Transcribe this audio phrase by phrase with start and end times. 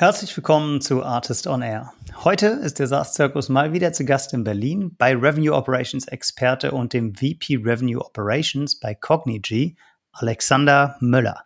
[0.00, 1.92] Herzlich willkommen zu Artist on Air.
[2.22, 6.70] Heute ist der SaaS Circus mal wieder zu Gast in Berlin bei Revenue Operations Experte
[6.70, 9.74] und dem VP Revenue Operations bei Cognigy,
[10.12, 11.42] Alexander Müller.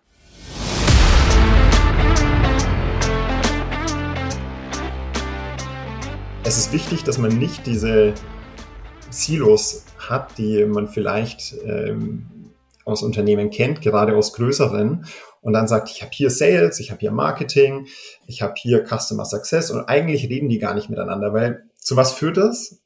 [6.44, 8.12] Es ist wichtig, dass man nicht diese
[9.08, 12.26] Silos hat, die man vielleicht ähm,
[12.84, 15.06] aus Unternehmen kennt, gerade aus größeren,
[15.43, 17.87] und dann sagt, ich habe hier Sales, ich habe hier Marketing,
[18.27, 22.12] ich habe hier Customer Success und eigentlich reden die gar nicht miteinander, weil zu was
[22.12, 22.80] führt das?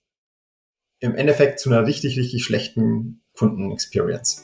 [0.98, 4.42] Im Endeffekt zu einer richtig, richtig schlechten Kundenexperience.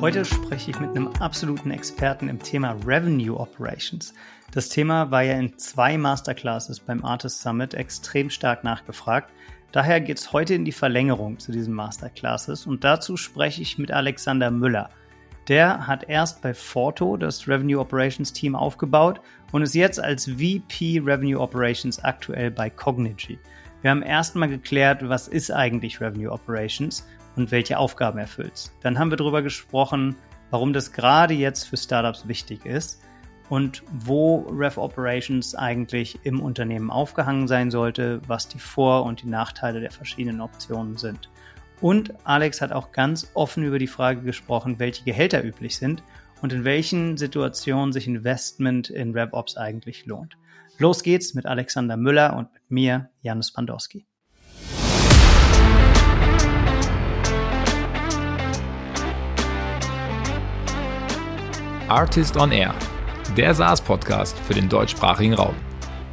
[0.00, 4.12] Heute spreche ich mit einem absoluten Experten im Thema Revenue Operations.
[4.50, 9.30] Das Thema war ja in zwei Masterclasses beim Artist Summit extrem stark nachgefragt.
[9.72, 13.92] Daher geht es heute in die Verlängerung zu diesen Masterclasses und dazu spreche ich mit
[13.92, 14.90] Alexander Müller.
[15.46, 19.20] Der hat erst bei Forto das Revenue Operations Team aufgebaut
[19.52, 23.38] und ist jetzt als VP Revenue Operations aktuell bei Cognigy.
[23.82, 28.72] Wir haben erstmal geklärt, was ist eigentlich Revenue Operations und welche Aufgaben erfüllt.
[28.82, 30.16] Dann haben wir darüber gesprochen,
[30.50, 33.02] warum das gerade jetzt für Startups wichtig ist
[33.50, 39.28] und wo Rev Operations eigentlich im Unternehmen aufgehangen sein sollte, was die Vor- und die
[39.28, 41.28] Nachteile der verschiedenen Optionen sind.
[41.80, 46.02] Und Alex hat auch ganz offen über die Frage gesprochen, welche Gehälter üblich sind
[46.40, 50.36] und in welchen Situationen sich Investment in RevOps eigentlich lohnt.
[50.78, 54.06] Los geht's mit Alexander Müller und mit mir, Janusz Pandorski.
[61.88, 62.72] Artist on Air
[63.36, 65.54] der SaaS-Podcast für den deutschsprachigen Raum.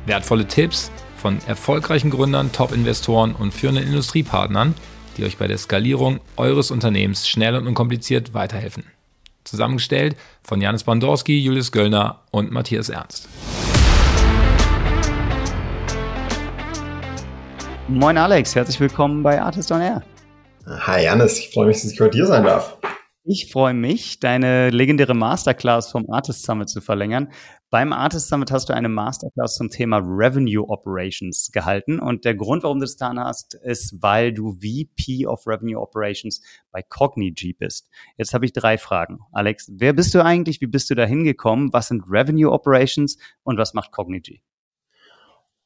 [0.06, 4.76] Wertvolle Tipps von erfolgreichen Gründern, Top-Investoren und führenden Industriepartnern,
[5.18, 8.84] die euch bei der Skalierung eures Unternehmens schnell und unkompliziert weiterhelfen.
[9.44, 13.28] Zusammengestellt von Janis Bandorski, Julius Göllner und Matthias Ernst.
[17.88, 20.04] Moin Alex, herzlich willkommen bei Artist on Air.
[20.68, 22.78] Hi Janis, ich freue mich, dass ich bei dir sein darf.
[23.30, 27.28] Ich freue mich, deine legendäre Masterclass vom Artist Summit zu verlängern.
[27.70, 32.00] Beim Artist Summit hast du eine Masterclass zum Thema Revenue Operations gehalten.
[32.00, 36.42] Und der Grund, warum du das getan hast, ist, weil du VP of Revenue Operations
[36.72, 37.90] bei Cognigy bist.
[38.16, 39.20] Jetzt habe ich drei Fragen.
[39.34, 40.62] Alex, wer bist du eigentlich?
[40.62, 41.74] Wie bist du da hingekommen?
[41.74, 44.42] Was sind Revenue Operations und was macht Cognigy?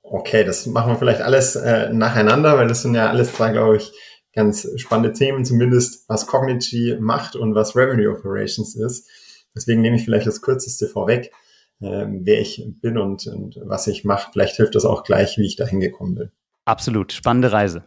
[0.02, 3.78] Okay, das machen wir vielleicht alles äh, nacheinander, weil das sind ja alles zwei, glaube
[3.78, 3.92] ich,
[4.34, 9.10] ganz spannende Themen, zumindest was Cognigy macht und was Revenue Operations ist.
[9.56, 11.32] Deswegen nehme ich vielleicht das Kürzeste vorweg,
[11.82, 14.30] äh, wer ich bin und, und was ich mache.
[14.32, 16.32] Vielleicht hilft das auch gleich, wie ich da hingekommen bin.
[16.66, 17.84] Absolut, spannende Reise.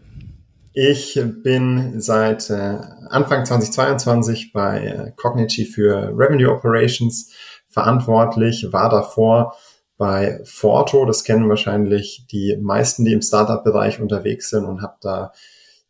[0.76, 2.78] Ich bin seit äh,
[3.08, 7.32] Anfang 2022 bei äh, Cognigy für Revenue Operations
[7.68, 9.56] verantwortlich, war davor
[9.96, 15.32] bei Forto, das kennen wahrscheinlich die meisten, die im Startup-Bereich unterwegs sind und habe da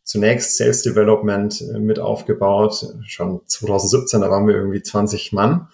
[0.05, 2.95] zunächst Sales Development äh, mit aufgebaut.
[3.05, 5.67] Schon 2017, da waren wir irgendwie 20 Mann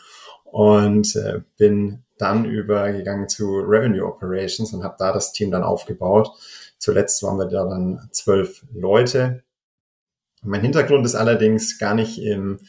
[0.45, 6.31] und äh, bin dann übergegangen zu Revenue Operations und habe da das Team dann aufgebaut.
[6.77, 9.43] Zuletzt waren wir da dann zwölf Leute.
[10.43, 12.59] Mein Hintergrund ist allerdings gar nicht im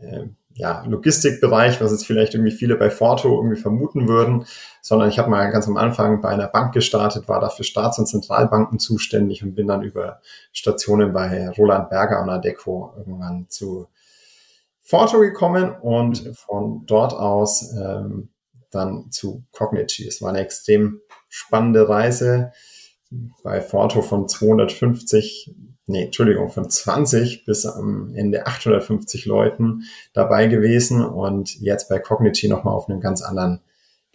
[0.00, 0.26] äh,
[0.58, 4.44] ja, Logistikbereich, was jetzt vielleicht irgendwie viele bei Forto irgendwie vermuten würden,
[4.82, 8.00] sondern ich habe mal ganz am Anfang bei einer Bank gestartet, war da für Staats-
[8.00, 10.20] und Zentralbanken zuständig und bin dann über
[10.52, 13.86] Stationen bei Roland Berger und Adeco irgendwann zu
[14.82, 18.30] Forto gekommen und von dort aus ähm,
[18.72, 20.08] dann zu Cognigy.
[20.08, 22.50] Es war eine extrem spannende Reise
[23.44, 25.54] bei Forto von 250
[25.88, 32.48] nee, Entschuldigung, von 20 bis am Ende 850 Leuten dabei gewesen und jetzt bei Cognigy
[32.48, 33.60] nochmal auf einem ganz anderen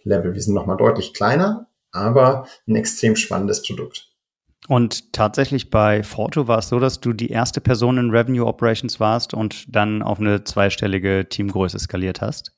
[0.02, 0.34] Level.
[0.34, 4.10] Wir sind nochmal deutlich kleiner, aber ein extrem spannendes Produkt.
[4.66, 8.98] Und tatsächlich bei Forto war es so, dass du die erste Person in Revenue Operations
[8.98, 12.52] warst und dann auf eine zweistellige Teamgröße skaliert hast?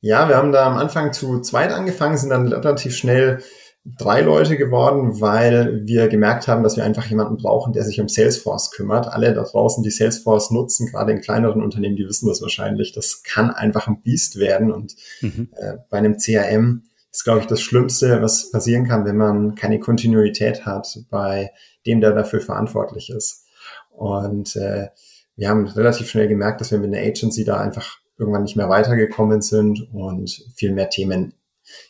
[0.00, 3.42] Ja, wir haben da am Anfang zu zweit angefangen, sind dann relativ schnell
[3.84, 8.08] drei Leute geworden, weil wir gemerkt haben, dass wir einfach jemanden brauchen, der sich um
[8.08, 9.08] Salesforce kümmert.
[9.08, 12.92] Alle da draußen, die Salesforce nutzen, gerade in kleineren Unternehmen, die wissen das wahrscheinlich.
[12.92, 14.70] Das kann einfach ein Biest werden.
[14.70, 15.48] Und mhm.
[15.56, 19.80] äh, bei einem CRM ist, glaube ich, das Schlimmste, was passieren kann, wenn man keine
[19.80, 21.50] Kontinuität hat bei
[21.84, 23.46] dem, der dafür verantwortlich ist.
[23.90, 24.88] Und äh,
[25.34, 28.68] wir haben relativ schnell gemerkt, dass wir mit einer Agency da einfach irgendwann nicht mehr
[28.68, 31.34] weitergekommen sind und viel mehr Themen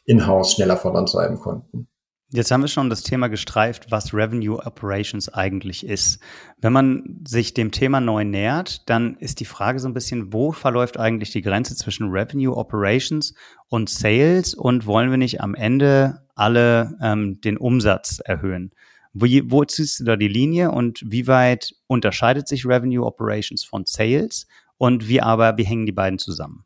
[0.05, 1.89] in-house schneller vorantreiben konnten.
[2.35, 6.19] Jetzt haben wir schon das Thema gestreift, was Revenue Operations eigentlich ist.
[6.57, 10.51] Wenn man sich dem Thema neu nähert, dann ist die Frage so ein bisschen, wo
[10.51, 13.35] verläuft eigentlich die Grenze zwischen Revenue Operations
[13.69, 18.73] und Sales und wollen wir nicht am Ende alle ähm, den Umsatz erhöhen?
[19.13, 23.85] Wo, wo ziehst du da die Linie und wie weit unterscheidet sich Revenue Operations von
[23.85, 24.47] Sales
[24.79, 26.65] und wie aber, wie hängen die beiden zusammen?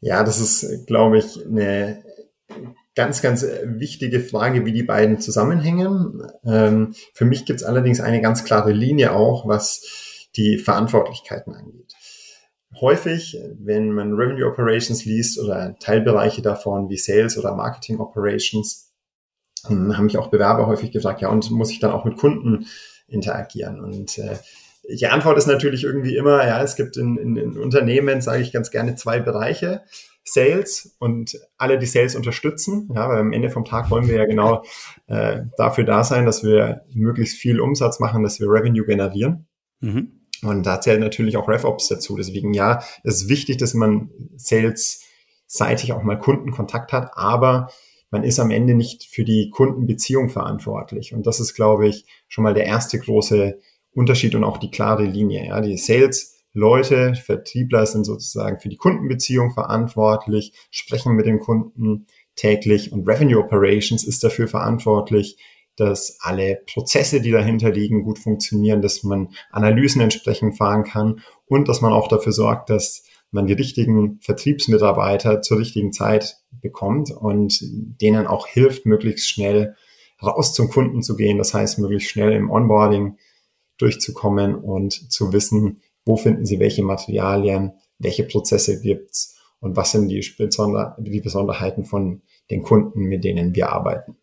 [0.00, 2.02] Ja, das ist, glaube ich, eine
[2.94, 6.22] ganz, ganz wichtige Frage, wie die beiden zusammenhängen.
[6.44, 11.94] Ähm, für mich gibt es allerdings eine ganz klare Linie auch, was die Verantwortlichkeiten angeht.
[12.80, 18.92] Häufig, wenn man Revenue Operations liest oder Teilbereiche davon wie Sales oder Marketing Operations,
[19.66, 22.66] hm, haben mich auch Bewerber häufig gefragt, ja, und muss ich dann auch mit Kunden
[23.08, 23.80] interagieren?
[23.80, 24.36] Und äh,
[24.98, 28.52] die Antwort ist natürlich irgendwie immer, ja, es gibt in, in, in Unternehmen, sage ich
[28.52, 29.82] ganz gerne, zwei Bereiche.
[30.24, 32.88] Sales und alle, die Sales unterstützen.
[32.94, 34.62] Ja, weil am Ende vom Tag wollen wir ja genau
[35.06, 39.46] äh, dafür da sein, dass wir möglichst viel Umsatz machen, dass wir Revenue generieren.
[39.80, 40.20] Mhm.
[40.42, 42.16] Und da zählt natürlich auch RevOps dazu.
[42.16, 47.70] Deswegen ja, es ist wichtig, dass man Sales-seitig auch mal Kundenkontakt hat, aber
[48.10, 51.14] man ist am Ende nicht für die Kundenbeziehung verantwortlich.
[51.14, 53.58] Und das ist, glaube ich, schon mal der erste große
[53.92, 55.46] Unterschied und auch die klare Linie.
[55.46, 62.06] Ja, die Sales Leute, Vertriebler sind sozusagen für die Kundenbeziehung verantwortlich, sprechen mit dem Kunden
[62.34, 65.38] täglich und Revenue Operations ist dafür verantwortlich,
[65.76, 71.68] dass alle Prozesse, die dahinter liegen, gut funktionieren, dass man Analysen entsprechend fahren kann und
[71.68, 77.60] dass man auch dafür sorgt, dass man die richtigen Vertriebsmitarbeiter zur richtigen Zeit bekommt und
[77.62, 79.76] denen auch hilft, möglichst schnell
[80.22, 81.38] raus zum Kunden zu gehen.
[81.38, 83.16] Das heißt, möglichst schnell im Onboarding
[83.80, 90.08] durchzukommen und zu wissen, wo finden Sie welche Materialien, welche Prozesse gibt's und was sind
[90.08, 94.16] die, Besonder die Besonderheiten von den Kunden, mit denen wir arbeiten.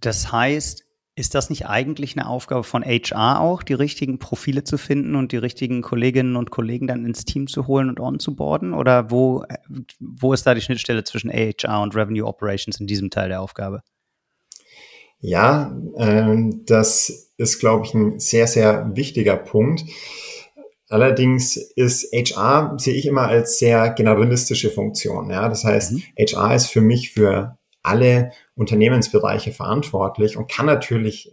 [0.00, 0.84] Das heißt,
[1.18, 5.32] ist das nicht eigentlich eine Aufgabe von HR auch, die richtigen Profile zu finden und
[5.32, 8.74] die richtigen Kolleginnen und Kollegen dann ins Team zu holen und onzuboarden?
[8.74, 9.44] Oder wo,
[9.98, 13.82] wo ist da die Schnittstelle zwischen HR und Revenue Operations in diesem Teil der Aufgabe?
[15.20, 16.36] Ja, äh,
[16.66, 19.84] das ist, glaube ich, ein sehr, sehr wichtiger Punkt.
[20.88, 25.30] Allerdings ist HR, sehe ich immer als sehr generalistische Funktion.
[25.30, 25.48] Ja?
[25.48, 26.02] Das heißt, mhm.
[26.18, 31.32] HR ist für mich für alle Unternehmensbereiche verantwortlich und kann natürlich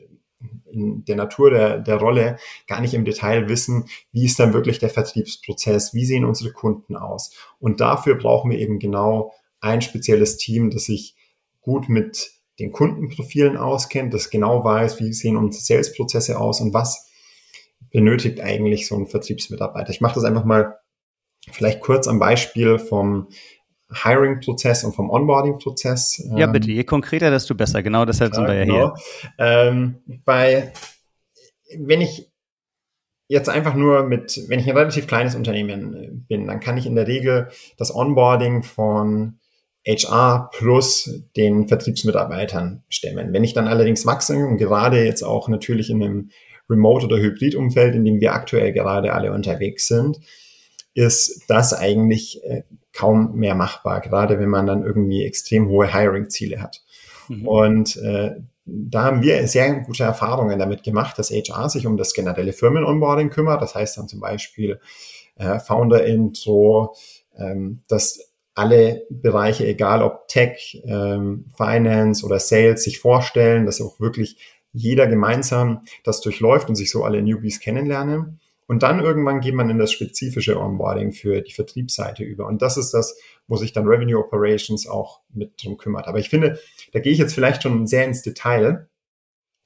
[0.71, 2.37] in der Natur der, der Rolle
[2.67, 6.95] gar nicht im Detail wissen, wie ist dann wirklich der Vertriebsprozess, wie sehen unsere Kunden
[6.95, 7.31] aus.
[7.59, 11.15] Und dafür brauchen wir eben genau ein spezielles Team, das sich
[11.61, 17.09] gut mit den Kundenprofilen auskennt, das genau weiß, wie sehen unsere Salesprozesse aus und was
[17.91, 19.89] benötigt eigentlich so ein Vertriebsmitarbeiter?
[19.89, 20.77] Ich mache das einfach mal
[21.51, 23.27] vielleicht kurz am Beispiel vom
[23.91, 26.23] Hiring-Prozess und vom Onboarding-Prozess.
[26.35, 27.83] Ja, bitte, je konkreter, desto besser.
[27.83, 28.95] Genau deshalb klar, sind wir ja genau.
[28.95, 29.35] hier.
[29.37, 30.73] Ähm, bei,
[31.77, 32.31] wenn ich
[33.27, 36.95] jetzt einfach nur mit, wenn ich ein relativ kleines Unternehmen bin, dann kann ich in
[36.95, 39.39] der Regel das Onboarding von
[39.85, 43.33] HR plus den Vertriebsmitarbeitern stemmen.
[43.33, 46.29] Wenn ich dann allerdings wachse und gerade jetzt auch natürlich in einem
[46.69, 50.19] Remote- oder Hybrid-Umfeld, in dem wir aktuell gerade alle unterwegs sind,
[50.93, 52.63] ist das eigentlich äh,
[52.93, 56.83] kaum mehr machbar, gerade wenn man dann irgendwie extrem hohe Hiring-Ziele hat.
[57.27, 57.47] Mhm.
[57.47, 58.35] Und äh,
[58.65, 63.29] da haben wir sehr gute Erfahrungen damit gemacht, dass HR sich um das generelle Firmen-Onboarding
[63.29, 63.61] kümmert.
[63.61, 64.79] Das heißt dann zum Beispiel
[65.35, 66.95] äh, Founder-Intro,
[67.37, 73.99] ähm, dass alle Bereiche, egal ob Tech, ähm, Finance oder Sales, sich vorstellen, dass auch
[73.99, 74.37] wirklich
[74.71, 78.39] jeder gemeinsam das durchläuft und sich so alle Newbies kennenlernen.
[78.65, 82.47] Und dann irgendwann geht man in das spezifische Onboarding für die Vertriebsseite über.
[82.47, 86.07] Und das ist das, wo sich dann Revenue Operations auch mit drum kümmert.
[86.07, 86.59] Aber ich finde,
[86.91, 88.87] da gehe ich jetzt vielleicht schon sehr ins Detail.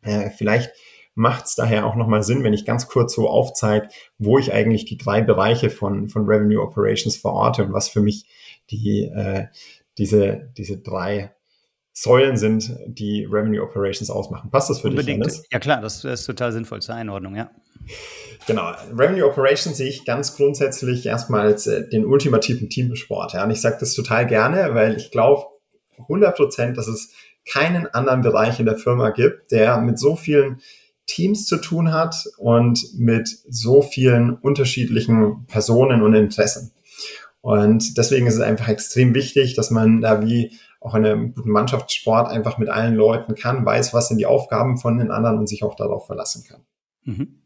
[0.01, 0.71] Äh, vielleicht
[1.13, 4.85] macht es daher auch nochmal Sinn, wenn ich ganz kurz so aufzeige, wo ich eigentlich
[4.85, 8.25] die drei Bereiche von, von Revenue Operations verorte und was für mich
[8.69, 9.47] die, äh,
[9.97, 11.33] diese, diese drei
[11.93, 14.51] Säulen sind, die Revenue Operations ausmachen.
[14.51, 15.25] Passt das für Unbedingt.
[15.25, 15.47] dich, Dennis?
[15.51, 17.49] Ja klar, das ist total sinnvoll zur Einordnung, ja.
[18.45, 18.71] Genau.
[18.95, 23.33] Revenue Operations sehe ich ganz grundsätzlich erstmal als äh, den ultimativen Teamsport.
[23.33, 23.43] Ja.
[23.43, 25.45] Und ich sage das total gerne, weil ich glaube
[25.97, 27.13] 100 Prozent, dass es
[27.49, 30.61] keinen anderen Bereich in der Firma gibt, der mit so vielen
[31.07, 36.73] Teams zu tun hat und mit so vielen unterschiedlichen Personen und Interessen.
[37.47, 40.51] Und deswegen ist es einfach extrem wichtig, dass man da wie
[40.81, 44.77] auch in einem guten Mannschaftssport einfach mit allen Leuten kann, weiß, was sind die Aufgaben
[44.77, 46.65] von den anderen und sich auch darauf verlassen kann.
[47.05, 47.41] Mhm.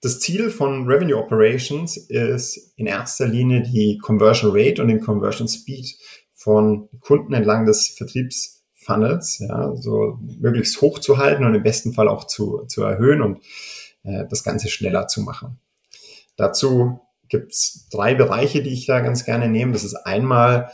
[0.00, 5.46] Das Ziel von Revenue Operations ist in erster Linie die Conversion Rate und den Conversion
[5.46, 5.94] Speed
[6.34, 11.92] von Kunden entlang des Vertriebs Funnels, ja, so möglichst hoch zu halten und im besten
[11.92, 13.44] Fall auch zu, zu erhöhen und
[14.02, 15.60] äh, das Ganze schneller zu machen.
[16.36, 16.98] Dazu
[17.28, 19.72] gibt's drei Bereiche, die ich da ganz gerne nehme.
[19.72, 20.70] Das ist einmal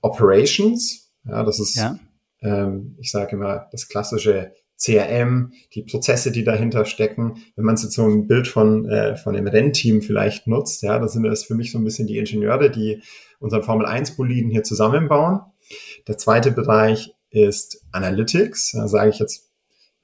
[0.00, 1.98] Operations, ja, das ist, ja.
[2.40, 7.42] ähm, ich sage immer, das klassische CRM, die Prozesse, die dahinter stecken.
[7.56, 11.08] Wenn man jetzt so ein Bild von, äh, von dem Rennteam vielleicht nutzt, ja, dann
[11.08, 13.02] sind das für mich so ein bisschen die Ingenieure, die
[13.40, 15.40] unseren Formel 1 Boliden hier zusammenbauen.
[16.06, 18.72] Der zweite Bereich ist Analytics.
[18.72, 19.50] Da sage ich jetzt,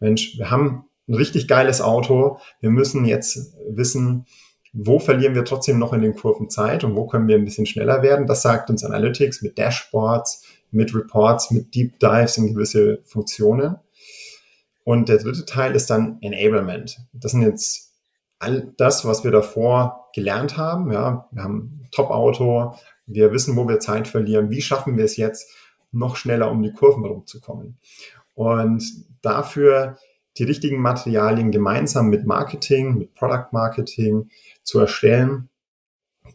[0.00, 2.38] Mensch, wir haben ein richtig geiles Auto.
[2.60, 4.26] Wir müssen jetzt wissen,
[4.74, 7.64] wo verlieren wir trotzdem noch in den Kurven Zeit und wo können wir ein bisschen
[7.64, 8.26] schneller werden.
[8.26, 13.76] Das sagt uns Analytics mit Dashboards, mit Reports, mit Deep Dives in gewisse Funktionen.
[14.82, 16.98] Und der dritte Teil ist dann Enablement.
[17.12, 17.92] Das sind jetzt
[18.40, 20.92] all das, was wir davor gelernt haben.
[20.92, 22.74] Ja, wir haben Top-Auto,
[23.06, 24.50] wir wissen, wo wir Zeit verlieren.
[24.50, 25.48] Wie schaffen wir es jetzt,
[25.92, 27.78] noch schneller um die Kurven rumzukommen?
[28.34, 28.82] Und
[29.22, 29.96] dafür
[30.36, 34.30] die richtigen Materialien gemeinsam mit Marketing, mit Product Marketing
[34.62, 35.48] zu erstellen,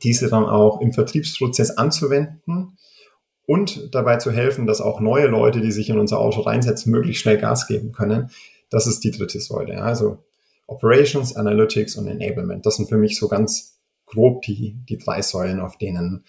[0.04, 2.78] diese dann auch im Vertriebsprozess anzuwenden
[3.46, 7.24] und dabei zu helfen, dass auch neue Leute, die sich in unser Auto reinsetzen, möglichst
[7.24, 8.30] schnell Gas geben können.
[8.70, 9.82] Das ist die dritte Säule.
[9.82, 10.24] Also
[10.68, 12.66] Operations, Analytics und Enablement.
[12.66, 16.24] Das sind für mich so ganz grob die, die drei Säulen, auf denen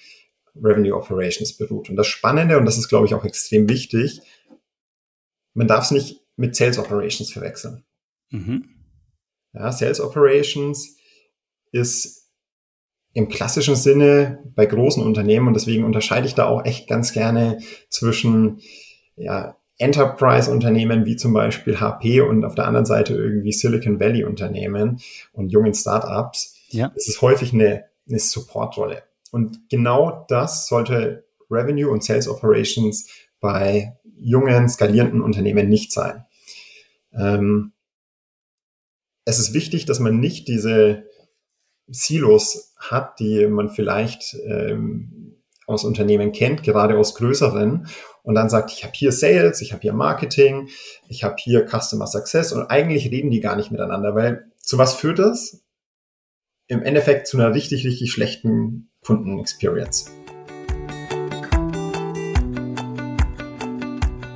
[0.57, 1.91] Revenue Operations beruht.
[1.91, 4.23] Und das Spannende, und das ist, glaube ich, auch extrem wichtig,
[5.55, 7.85] man darf es nicht mit Sales Operations verwechseln.
[8.31, 8.65] Mhm.
[9.53, 10.97] Ja, Sales Operations
[11.71, 12.31] ist
[13.13, 17.59] im klassischen Sinne bei großen Unternehmen und deswegen unterscheide ich da auch echt ganz gerne
[17.91, 18.61] zwischen
[19.17, 25.01] ja, Enterprise-Unternehmen wie zum Beispiel HP und auf der anderen Seite irgendwie Silicon Valley-Unternehmen
[25.33, 26.57] und jungen Startups.
[26.71, 26.91] Ja.
[26.97, 29.03] Es ist häufig eine, eine Support-Rolle.
[29.31, 33.09] Und genau das sollte Revenue und Sales Operations
[33.41, 36.25] bei jungen, skalierenden Unternehmen nicht sein.
[37.13, 37.73] Ähm,
[39.25, 41.05] es ist wichtig, dass man nicht diese
[41.87, 47.87] Silos hat, die man vielleicht ähm, aus Unternehmen kennt, gerade aus größeren,
[48.23, 50.69] und dann sagt, ich habe hier Sales, ich habe hier Marketing,
[51.09, 54.95] ich habe hier Customer Success und eigentlich reden die gar nicht miteinander, weil zu was
[54.95, 55.65] führt das?
[56.67, 60.11] Im Endeffekt zu einer richtig, richtig schlechten Kundenexperience.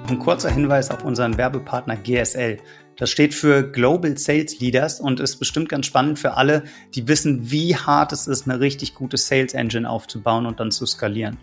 [0.06, 2.58] Ein kurzer Hinweis auf unseren Werbepartner GSL.
[2.96, 7.50] Das steht für Global Sales Leaders und ist bestimmt ganz spannend für alle, die wissen,
[7.50, 11.38] wie hart es ist, eine richtig gute Sales Engine aufzubauen und dann zu skalieren.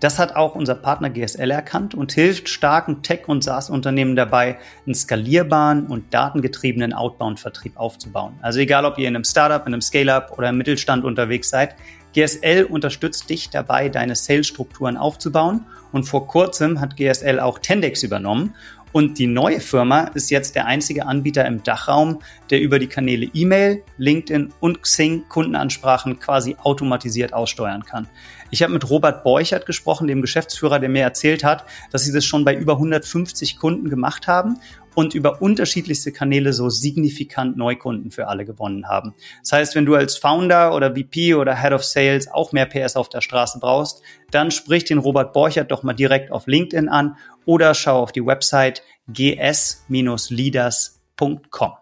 [0.00, 4.94] Das hat auch unser Partner GSL erkannt und hilft starken Tech- und SaaS-Unternehmen dabei, einen
[4.94, 8.32] skalierbaren und datengetriebenen Outbound-Vertrieb aufzubauen.
[8.40, 11.76] Also egal, ob ihr in einem Startup, in einem Scale-up oder im Mittelstand unterwegs seid,
[12.14, 15.66] GSL unterstützt dich dabei, deine Sales-Strukturen aufzubauen.
[15.92, 18.54] Und vor kurzem hat GSL auch Tendex übernommen
[18.92, 22.20] und die neue Firma ist jetzt der einzige Anbieter im Dachraum,
[22.50, 28.08] der über die Kanäle E-Mail, LinkedIn und Xing Kundenansprachen quasi automatisiert aussteuern kann.
[28.50, 32.24] Ich habe mit Robert Borchert gesprochen, dem Geschäftsführer, der mir erzählt hat, dass sie das
[32.24, 34.58] schon bei über 150 Kunden gemacht haben
[34.94, 39.14] und über unterschiedlichste Kanäle so signifikant Neukunden für alle gewonnen haben.
[39.42, 42.96] Das heißt, wenn du als Founder oder VP oder Head of Sales auch mehr PS
[42.96, 47.16] auf der Straße brauchst, dann sprich den Robert Borchert doch mal direkt auf LinkedIn an
[47.44, 51.79] oder schau auf die Website gs-leaders.com.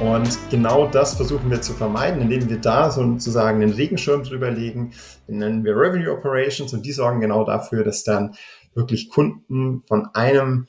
[0.00, 4.92] Und genau das versuchen wir zu vermeiden, indem wir da sozusagen einen Regenschirm drüber legen,
[5.26, 8.34] den nennen wir Revenue Operations und die sorgen genau dafür, dass dann
[8.74, 10.66] wirklich Kunden von einem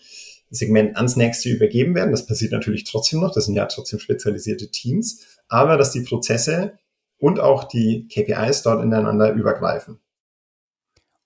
[0.49, 2.11] Segment ans nächste übergeben werden.
[2.11, 6.77] Das passiert natürlich trotzdem noch, das sind ja trotzdem spezialisierte Teams, aber dass die Prozesse
[7.17, 9.99] und auch die KPIs dort ineinander übergreifen.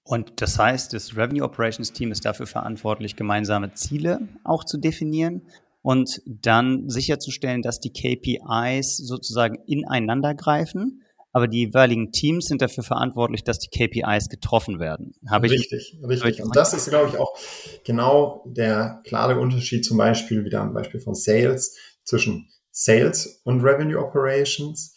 [0.03, 5.43] Und das heißt, das Revenue Operations Team ist dafür verantwortlich, gemeinsame Ziele auch zu definieren
[5.81, 11.03] und dann sicherzustellen, dass die KPIs sozusagen ineinander greifen.
[11.33, 15.13] Aber die jeweiligen Teams sind dafür verantwortlich, dass die KPIs getroffen werden.
[15.29, 16.43] Habe richtig, ich, richtig.
[16.43, 17.37] Und das ist, glaube ich, auch
[17.85, 23.97] genau der klare Unterschied zum Beispiel wieder am Beispiel von Sales zwischen Sales und Revenue
[23.97, 24.93] Operations.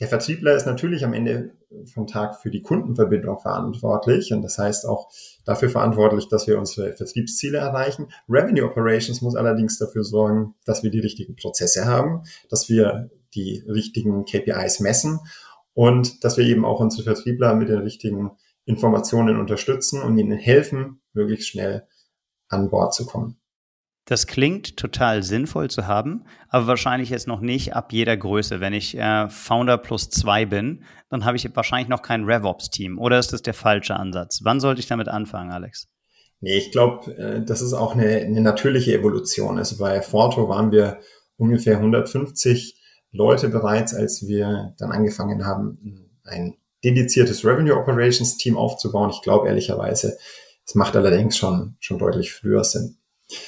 [0.00, 1.52] Der Vertriebler ist natürlich am Ende
[1.92, 5.10] vom Tag für die Kundenverbindung verantwortlich und das heißt auch
[5.44, 8.08] dafür verantwortlich, dass wir unsere Vertriebsziele erreichen.
[8.28, 13.62] Revenue Operations muss allerdings dafür sorgen, dass wir die richtigen Prozesse haben, dass wir die
[13.68, 15.20] richtigen KPIs messen
[15.74, 18.32] und dass wir eben auch unsere Vertriebler mit den richtigen
[18.64, 21.86] Informationen unterstützen und ihnen helfen, möglichst schnell
[22.48, 23.39] an Bord zu kommen.
[24.10, 28.58] Das klingt total sinnvoll zu haben, aber wahrscheinlich jetzt noch nicht ab jeder Größe.
[28.58, 32.98] Wenn ich äh, Founder plus zwei bin, dann habe ich wahrscheinlich noch kein RevOps-Team.
[32.98, 34.40] Oder ist das der falsche Ansatz?
[34.42, 35.86] Wann sollte ich damit anfangen, Alex?
[36.40, 39.58] Nee, ich glaube, äh, das ist auch eine, eine natürliche Evolution.
[39.58, 40.98] Also bei Forto waren wir
[41.36, 49.10] ungefähr 150 Leute bereits, als wir dann angefangen haben, ein dediziertes Revenue Operations Team aufzubauen.
[49.10, 50.18] Ich glaube ehrlicherweise,
[50.66, 52.96] es macht allerdings schon, schon deutlich früher Sinn.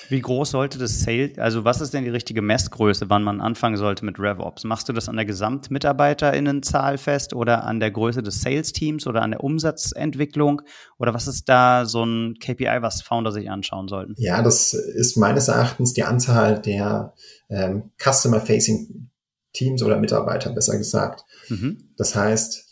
[0.08, 3.76] Wie groß sollte das Sales, also was ist denn die richtige Messgröße, wann man anfangen
[3.76, 4.64] sollte mit RevOps?
[4.64, 9.32] Machst du das an der GesamtmitarbeiterInnenzahl fest oder an der Größe des Sales-Teams oder an
[9.32, 10.62] der Umsatzentwicklung?
[10.98, 14.14] Oder was ist da so ein KPI, was Founder sich anschauen sollten?
[14.18, 17.14] Ja, das ist meines Erachtens die Anzahl der
[17.48, 19.08] ähm, Customer-Facing
[19.52, 21.24] Teams oder Mitarbeiter, besser gesagt.
[21.48, 21.90] Mhm.
[21.96, 22.68] Das heißt,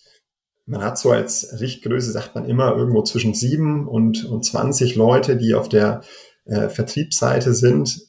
[0.66, 5.36] man hat so als Richtgröße, sagt man immer, irgendwo zwischen sieben und, und 20 Leute,
[5.36, 6.02] die auf der
[6.44, 8.00] äh, Vertriebsseite sind,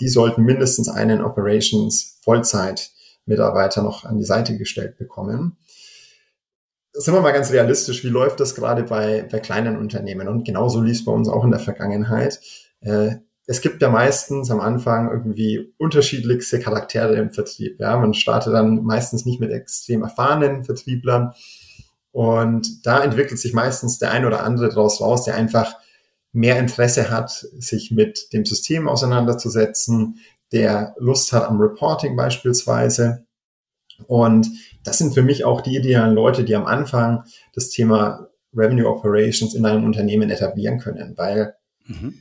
[0.00, 2.90] die sollten mindestens einen Operations Vollzeit
[3.26, 5.56] Mitarbeiter noch an die Seite gestellt bekommen.
[6.92, 10.26] Sind wir mal ganz realistisch, wie läuft das gerade bei, bei kleinen Unternehmen?
[10.26, 12.40] Und genauso lief es bei uns auch in der Vergangenheit.
[12.80, 13.16] Äh,
[13.46, 17.80] es gibt ja meistens am Anfang irgendwie unterschiedlichste Charaktere im Vertrieb.
[17.80, 21.32] Ja, man startet dann meistens nicht mit extrem erfahrenen Vertrieblern.
[22.10, 25.76] Und da entwickelt sich meistens der ein oder andere daraus raus, der einfach
[26.32, 30.20] mehr Interesse hat, sich mit dem System auseinanderzusetzen,
[30.52, 33.26] der Lust hat am Reporting beispielsweise.
[34.06, 34.48] Und
[34.84, 39.54] das sind für mich auch die idealen Leute, die am Anfang das Thema Revenue Operations
[39.54, 41.54] in einem Unternehmen etablieren können, weil
[41.86, 42.14] mhm.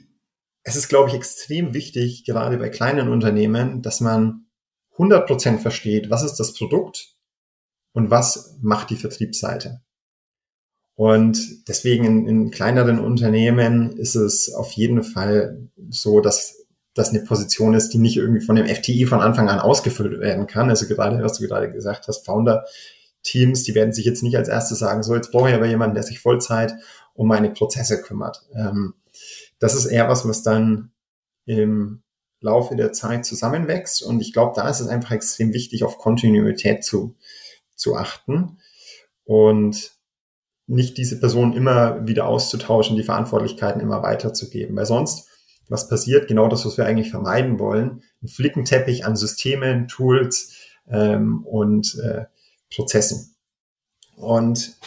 [0.63, 4.47] es ist, glaube ich, extrem wichtig, gerade bei kleinen Unternehmen, dass man
[4.97, 7.15] 100% versteht, was ist das Produkt
[7.93, 9.81] und was macht die Vertriebsseite.
[10.97, 17.19] Und deswegen in, in kleineren Unternehmen ist es auf jeden Fall so, dass das eine
[17.19, 20.71] Position ist, die nicht irgendwie von dem FTI von Anfang an ausgefüllt werden kann.
[20.71, 24.79] Also gerade, was du gerade gesagt hast, Founder-Teams, die werden sich jetzt nicht als erstes
[24.79, 26.73] sagen, so jetzt brauche ich aber jemanden, der sich Vollzeit
[27.13, 28.41] um meine Prozesse kümmert.
[28.55, 28.95] Ähm,
[29.59, 30.89] das ist eher was, was dann
[31.45, 32.01] im
[32.41, 34.01] Laufe der Zeit zusammenwächst.
[34.01, 37.15] Und ich glaube, da ist es einfach extrem wichtig, auf Kontinuität zu,
[37.75, 38.57] zu achten.
[39.25, 39.96] Und
[40.67, 44.75] nicht diese Person immer wieder auszutauschen, die Verantwortlichkeiten immer weiterzugeben.
[44.75, 45.27] Weil sonst,
[45.69, 46.27] was passiert?
[46.27, 48.03] Genau das, was wir eigentlich vermeiden wollen.
[48.21, 50.55] Ein Flickenteppich an Systemen, Tools
[50.89, 52.25] ähm, und äh,
[52.73, 53.35] Prozessen.
[54.15, 54.77] Und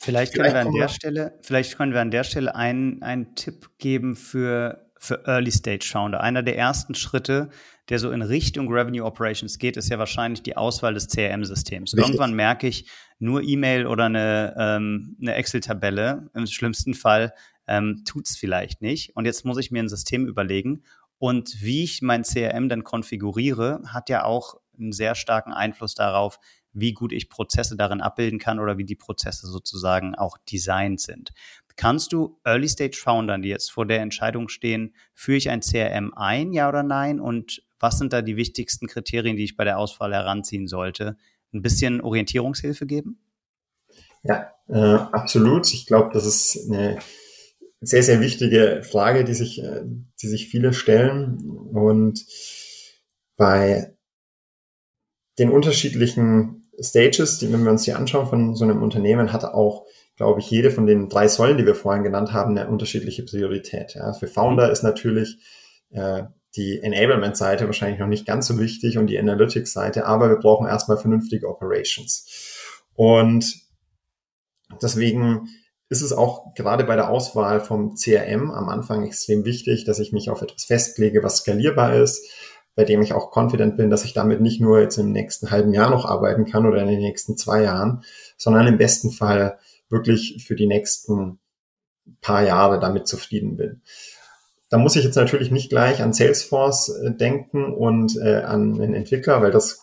[0.00, 3.70] vielleicht können wir an der Stelle, vielleicht können wir an der Stelle einen, einen Tipp
[3.78, 6.20] geben für für Early Stage Founder.
[6.20, 7.48] Einer der ersten Schritte,
[7.90, 11.92] der so in Richtung Revenue Operations geht, ist ja wahrscheinlich die Auswahl des CRM-Systems.
[11.94, 17.34] Irgendwann merke ich, nur E-Mail oder eine, ähm, eine Excel-Tabelle, im schlimmsten Fall,
[17.66, 19.14] ähm, tut es vielleicht nicht.
[19.14, 20.84] Und jetzt muss ich mir ein System überlegen.
[21.18, 26.38] Und wie ich mein CRM dann konfiguriere, hat ja auch einen sehr starken Einfluss darauf,
[26.72, 31.30] wie gut ich Prozesse darin abbilden kann oder wie die Prozesse sozusagen auch designt sind.
[31.76, 36.68] Kannst du Early-Stage-Foundern, die jetzt vor der Entscheidung stehen, führe ich ein CRM ein, ja
[36.68, 37.20] oder nein?
[37.20, 41.16] Und was sind da die wichtigsten Kriterien, die ich bei der Auswahl heranziehen sollte?
[41.52, 43.20] Ein bisschen Orientierungshilfe geben?
[44.22, 45.72] Ja, äh, absolut.
[45.72, 46.98] Ich glaube, das ist eine
[47.80, 49.82] sehr, sehr wichtige Frage, die sich, äh,
[50.22, 51.40] die sich viele stellen.
[51.72, 52.24] Und
[53.36, 53.96] bei
[55.38, 59.86] den unterschiedlichen Stages, die, wenn wir uns die anschauen von so einem Unternehmen, hat auch
[60.20, 63.94] glaube ich, jede von den drei Säulen, die wir vorhin genannt haben, eine unterschiedliche Priorität.
[63.94, 64.12] Ja.
[64.12, 64.72] Für Founder mhm.
[64.72, 65.38] ist natürlich
[65.92, 66.24] äh,
[66.56, 70.98] die Enablement-Seite wahrscheinlich noch nicht ganz so wichtig und die Analytics-Seite, aber wir brauchen erstmal
[70.98, 72.26] vernünftige Operations.
[72.94, 73.54] Und
[74.82, 75.48] deswegen
[75.88, 80.12] ist es auch gerade bei der Auswahl vom CRM am Anfang extrem wichtig, dass ich
[80.12, 82.28] mich auf etwas festlege, was skalierbar ist,
[82.76, 85.74] bei dem ich auch confident bin, dass ich damit nicht nur jetzt im nächsten halben
[85.74, 88.04] Jahr noch arbeiten kann oder in den nächsten zwei Jahren,
[88.36, 89.58] sondern im besten Fall
[89.88, 91.40] wirklich für die nächsten
[92.20, 93.82] paar Jahre damit zufrieden bin.
[94.70, 98.94] Da muss ich jetzt natürlich nicht gleich an Salesforce äh, denken und äh, an einen
[98.94, 99.80] Entwickler, weil das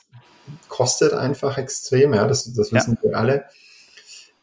[0.69, 3.09] kostet einfach extrem, ja, das, das wissen ja.
[3.09, 3.45] wir alle.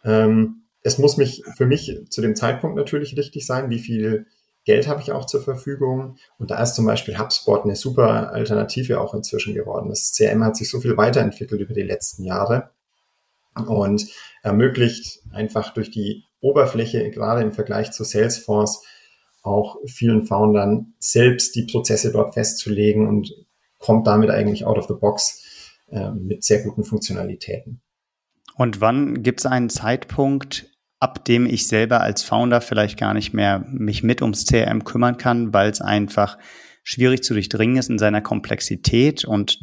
[0.04, 4.26] Ähm, es muss mich für mich zu dem Zeitpunkt natürlich richtig sein, wie viel
[4.66, 6.16] Geld habe ich auch zur Verfügung.
[6.38, 9.88] Und da ist zum Beispiel HubSpot eine super Alternative auch inzwischen geworden.
[9.88, 12.70] Das CRM hat sich so viel weiterentwickelt über die letzten Jahre
[13.54, 14.06] und
[14.42, 18.82] ermöglicht einfach durch die Oberfläche, gerade im Vergleich zu Salesforce,
[19.44, 23.32] auch vielen Foundern selbst die Prozesse dort festzulegen und
[23.78, 25.44] kommt damit eigentlich out of the box
[25.90, 27.82] äh, mit sehr guten Funktionalitäten.
[28.56, 33.34] Und wann gibt es einen Zeitpunkt, ab dem ich selber als Founder vielleicht gar nicht
[33.34, 36.38] mehr mich mit ums CRM kümmern kann, weil es einfach
[36.82, 39.58] schwierig zu durchdringen ist in seiner Komplexität und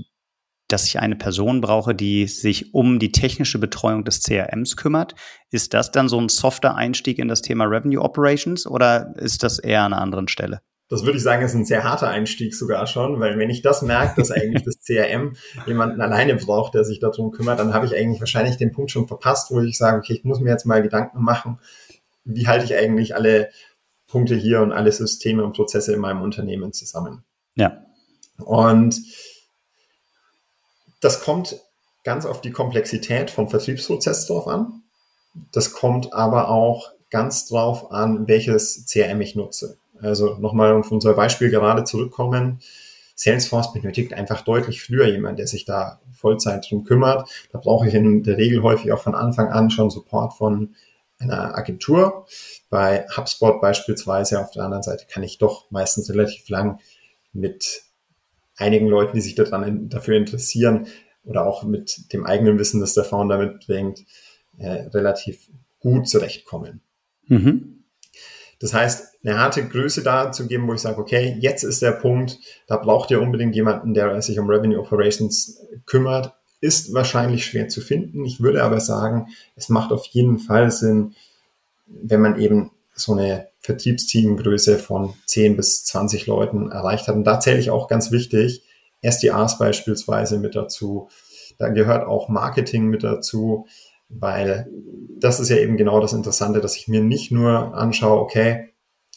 [0.72, 5.16] dass ich eine Person brauche, die sich um die technische Betreuung des CRMs kümmert.
[5.50, 9.60] Ist das dann so ein softer Einstieg in das Thema Revenue Operations oder ist das
[9.60, 10.62] eher an einer anderen Stelle?
[10.92, 13.82] Das würde ich sagen, ist ein sehr harter Einstieg sogar schon, weil wenn ich das
[13.82, 17.96] merke, dass eigentlich das CRM jemanden alleine braucht, der sich darum kümmert, dann habe ich
[17.96, 20.82] eigentlich wahrscheinlich den Punkt schon verpasst, wo ich sage, okay, ich muss mir jetzt mal
[20.82, 21.60] Gedanken machen,
[22.26, 23.50] wie halte ich eigentlich alle
[24.08, 27.24] Punkte hier und alle Systeme und Prozesse in meinem Unternehmen zusammen.
[27.56, 27.86] Ja.
[28.38, 29.00] Und
[31.02, 31.60] das kommt
[32.04, 34.84] ganz auf die Komplexität vom Vertriebsprozess drauf an.
[35.52, 39.78] Das kommt aber auch ganz drauf an, welches CRM ich nutze.
[40.02, 42.60] Also nochmal auf unser Beispiel gerade zurückkommen.
[43.16, 47.30] Salesforce benötigt einfach deutlich früher jemand, der sich da Vollzeit drum kümmert.
[47.52, 50.76] Da brauche ich in der Regel häufig auch von Anfang an schon Support von
[51.20, 52.26] einer Agentur.
[52.70, 56.80] Bei HubSpot beispielsweise auf der anderen Seite kann ich doch meistens relativ lang
[57.32, 57.84] mit
[58.62, 60.88] einigen Leuten, die sich daran, dafür interessieren
[61.24, 64.06] oder auch mit dem eigenen Wissen, das der Founder mitbringt,
[64.58, 66.82] äh, relativ gut zurechtkommen.
[67.28, 67.84] Mhm.
[68.60, 71.92] Das heißt, eine harte Größe da zu geben, wo ich sage, okay, jetzt ist der
[71.92, 77.70] Punkt, da braucht ihr unbedingt jemanden, der sich um Revenue Operations kümmert, ist wahrscheinlich schwer
[77.70, 78.24] zu finden.
[78.24, 81.16] Ich würde aber sagen, es macht auf jeden Fall Sinn,
[81.88, 87.16] wenn man eben so eine Vertriebsteamgröße von 10 bis 20 Leuten erreicht hat.
[87.16, 88.64] Und da zähle ich auch ganz wichtig,
[89.02, 91.10] SDAs beispielsweise mit dazu.
[91.58, 93.68] Da gehört auch Marketing mit dazu,
[94.10, 94.70] weil
[95.20, 98.70] das ist ja eben genau das Interessante, dass ich mir nicht nur anschaue, okay,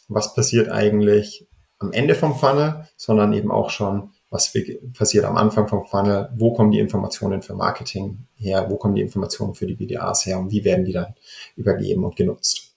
[0.07, 1.47] was passiert eigentlich
[1.79, 4.53] am Ende vom Funnel, sondern eben auch schon, was
[4.93, 9.01] passiert am Anfang vom Funnel, wo kommen die Informationen für Marketing her, wo kommen die
[9.01, 11.15] Informationen für die BDAs her und wie werden die dann
[11.55, 12.74] übergeben und genutzt.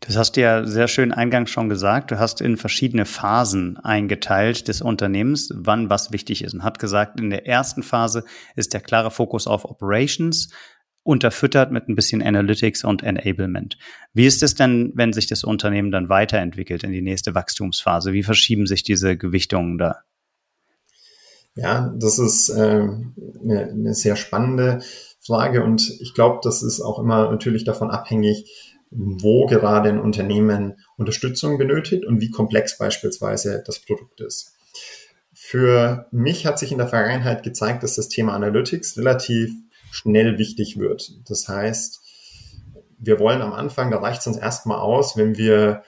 [0.00, 2.10] Das hast du ja sehr schön eingangs schon gesagt.
[2.10, 6.54] Du hast in verschiedene Phasen eingeteilt des Unternehmens, wann was wichtig ist.
[6.54, 8.24] Und hat gesagt, in der ersten Phase
[8.56, 10.50] ist der klare Fokus auf Operations,
[11.08, 13.78] unterfüttert mit ein bisschen Analytics und Enablement.
[14.12, 18.12] Wie ist es denn, wenn sich das Unternehmen dann weiterentwickelt in die nächste Wachstumsphase?
[18.12, 20.00] Wie verschieben sich diese Gewichtungen da?
[21.54, 22.86] Ja, das ist äh,
[23.42, 24.80] eine, eine sehr spannende
[25.20, 30.76] Frage und ich glaube, das ist auch immer natürlich davon abhängig, wo gerade ein Unternehmen
[30.96, 34.54] Unterstützung benötigt und wie komplex beispielsweise das Produkt ist.
[35.34, 39.52] Für mich hat sich in der Vergangenheit gezeigt, dass das Thema Analytics relativ
[39.90, 41.10] schnell wichtig wird.
[41.28, 42.00] Das heißt,
[42.98, 45.84] wir wollen am Anfang, da reicht es uns erstmal aus, wenn wir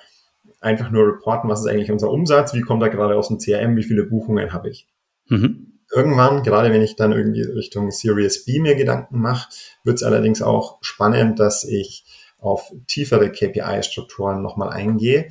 [0.60, 3.76] einfach nur reporten, was ist eigentlich unser Umsatz, wie kommt er gerade aus dem CRM,
[3.76, 4.86] wie viele Buchungen habe ich.
[5.28, 5.80] Mhm.
[5.92, 9.48] Irgendwann, gerade wenn ich dann irgendwie Richtung Series B mir Gedanken mache,
[9.82, 12.04] wird es allerdings auch spannend, dass ich
[12.40, 15.30] auf tiefere KPI-Strukturen nochmal eingehe.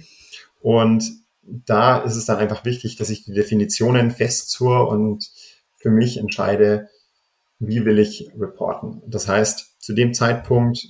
[0.62, 1.12] Und
[1.44, 5.30] da ist es dann einfach wichtig, dass ich die Definitionen festzur und
[5.78, 6.90] für mich entscheide,
[7.60, 9.02] wie will ich reporten.
[9.08, 10.88] Das heißt, zu dem Zeitpunkt,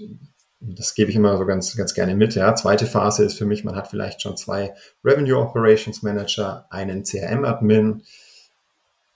[0.59, 3.63] das gebe ich immer so ganz, ganz gerne mit, ja, zweite Phase ist für mich,
[3.63, 8.03] man hat vielleicht schon zwei Revenue Operations Manager, einen CRM-Admin,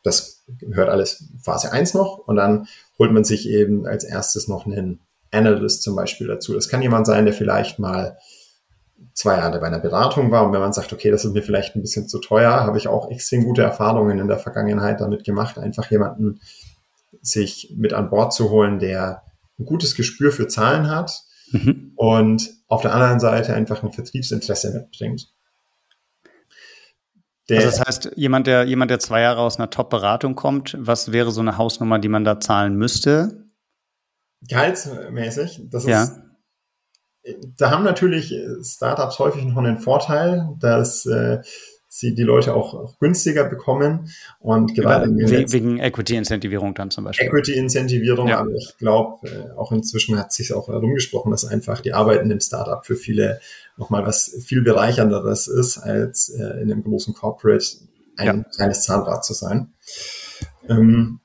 [0.03, 2.67] das gehört alles Phase 1 noch und dann
[2.99, 4.99] holt man sich eben als erstes noch einen
[5.33, 6.53] Analyst zum Beispiel dazu.
[6.53, 8.17] Das kann jemand sein, der vielleicht mal
[9.13, 11.75] zwei Jahre bei einer Beratung war und wenn man sagt, okay, das ist mir vielleicht
[11.75, 15.57] ein bisschen zu teuer, habe ich auch extrem gute Erfahrungen in der Vergangenheit damit gemacht,
[15.57, 16.39] einfach jemanden
[17.21, 19.23] sich mit an Bord zu holen, der
[19.59, 21.93] ein gutes Gespür für Zahlen hat mhm.
[21.95, 25.31] und auf der anderen Seite einfach ein Vertriebsinteresse mitbringt.
[27.49, 31.11] Der, also das heißt, jemand, der, jemand, der zwei Jahre aus einer Top-Beratung kommt, was
[31.11, 33.42] wäre so eine Hausnummer, die man da zahlen müsste?
[34.47, 36.03] Gehaltsmäßig, das ja.
[36.03, 36.13] ist,
[37.57, 41.41] da haben natürlich Startups häufig noch einen Vorteil, dass äh,
[41.95, 47.27] sie die Leute auch, auch günstiger bekommen und gerade ja, wegen Equity-Incentivierung dann zum Beispiel.
[47.27, 48.39] Equity-Incentivierung, ja.
[48.39, 52.29] aber ich glaube, äh, auch inzwischen hat sich auch herumgesprochen, dass einfach die Arbeit in
[52.29, 53.39] dem Startup für viele
[53.77, 57.63] nochmal was viel bereichernderes ist, als äh, in einem großen Corporate
[58.17, 58.43] ein ja.
[58.55, 59.71] kleines Zahnrad zu sein.
[60.67, 61.19] Ähm,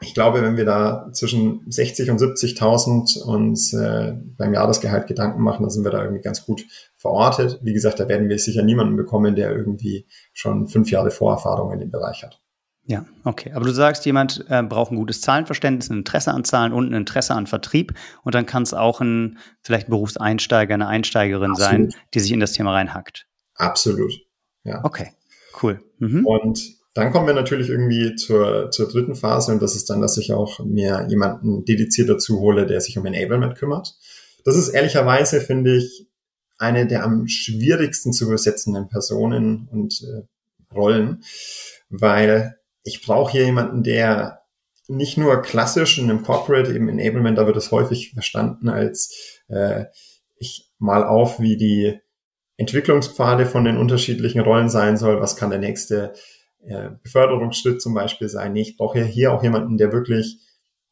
[0.00, 5.62] ich glaube, wenn wir da zwischen 60 und 70.000 uns äh, beim Jahresgehalt Gedanken machen,
[5.62, 6.64] dann sind wir da irgendwie ganz gut
[6.96, 7.58] verortet.
[7.62, 11.80] Wie gesagt, da werden wir sicher niemanden bekommen, der irgendwie schon fünf Jahre Vorerfahrung in
[11.80, 12.40] dem Bereich hat.
[12.88, 13.52] Ja, okay.
[13.52, 16.94] Aber du sagst, jemand äh, braucht ein gutes Zahlenverständnis, ein Interesse an Zahlen und ein
[16.94, 17.92] Interesse an Vertrieb.
[18.22, 21.92] Und dann kann es auch ein vielleicht Berufseinsteiger, eine Einsteigerin Absolut.
[21.92, 23.26] sein, die sich in das Thema reinhackt.
[23.56, 24.12] Absolut.
[24.64, 24.82] Ja.
[24.84, 25.12] Okay,
[25.62, 25.82] cool.
[25.98, 26.24] Mhm.
[26.24, 30.16] Und dann kommen wir natürlich irgendwie zur, zur dritten Phase und das ist dann, dass
[30.16, 33.94] ich auch mir jemanden dediziert dazu hole, der sich um Enablement kümmert.
[34.44, 36.06] Das ist ehrlicherweise, finde ich,
[36.58, 40.22] eine der am schwierigsten zu übersetzenden Personen und äh,
[40.74, 41.22] Rollen,
[41.88, 44.42] weil ich brauche hier jemanden, der
[44.88, 49.84] nicht nur klassisch in einem Corporate, eben Enablement, da wird es häufig verstanden als äh,
[50.38, 52.00] ich mal auf, wie die
[52.56, 56.14] Entwicklungspfade von den unterschiedlichen Rollen sein soll, was kann der nächste
[56.64, 58.52] äh, Beförderungsschritt zum Beispiel sein.
[58.52, 60.38] Nee, ich brauche ja hier auch jemanden, der wirklich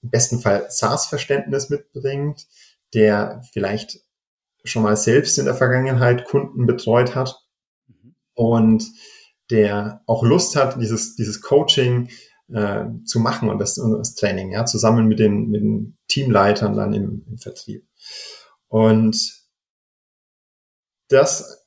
[0.02, 2.46] im besten Fall SaaS-Verständnis mitbringt,
[2.94, 4.00] der vielleicht
[4.64, 7.36] schon mal selbst in der Vergangenheit Kunden betreut hat
[7.88, 8.14] mhm.
[8.34, 8.86] und
[9.50, 12.08] der auch Lust hat, dieses, dieses Coaching
[12.52, 16.92] äh, zu machen und das, das Training, ja, zusammen mit den, mit den Teamleitern dann
[16.92, 17.86] im, im Vertrieb.
[18.68, 19.46] Und
[21.08, 21.65] das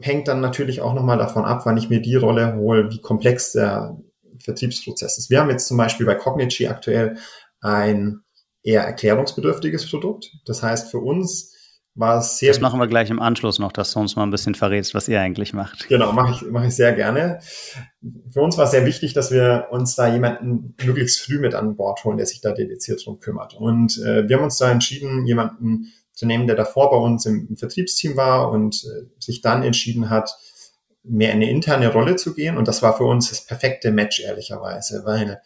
[0.00, 3.52] hängt dann natürlich auch nochmal davon ab, wann ich mir die Rolle hole, wie komplex
[3.52, 3.96] der
[4.42, 5.30] Vertriebsprozess ist.
[5.30, 7.16] Wir haben jetzt zum Beispiel bei Cognigy aktuell
[7.60, 8.20] ein
[8.62, 10.30] eher erklärungsbedürftiges Produkt.
[10.44, 11.54] Das heißt, für uns
[11.94, 12.50] war es sehr.
[12.52, 15.08] Das machen wir gleich im Anschluss noch, dass du uns mal ein bisschen verrätst, was
[15.08, 15.88] ihr eigentlich macht.
[15.88, 17.40] Genau, mache ich, mache ich sehr gerne.
[18.30, 21.76] Für uns war es sehr wichtig, dass wir uns da jemanden möglichst früh mit an
[21.76, 23.54] Bord holen, der sich da dediziert drum kümmert.
[23.54, 27.56] Und äh, wir haben uns da entschieden, jemanden zu nehmen, der davor bei uns im,
[27.56, 30.34] Vertriebsteam war und äh, sich dann entschieden hat,
[31.04, 32.56] mehr in eine interne Rolle zu gehen.
[32.56, 35.40] Und das war für uns das perfekte Match, ehrlicherweise, weil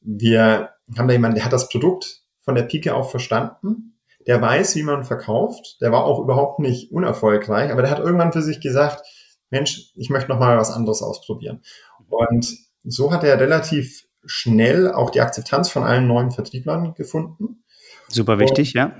[0.00, 3.98] wir haben da jemanden, der hat das Produkt von der Pike auf verstanden.
[4.26, 5.76] Der weiß, wie man verkauft.
[5.80, 9.04] Der war auch überhaupt nicht unerfolgreich, aber der hat irgendwann für sich gesagt,
[9.50, 11.62] Mensch, ich möchte noch mal was anderes ausprobieren.
[12.08, 17.62] Und so hat er relativ schnell auch die Akzeptanz von allen neuen Vertrieblern gefunden.
[18.08, 18.96] Super wichtig, Und ja.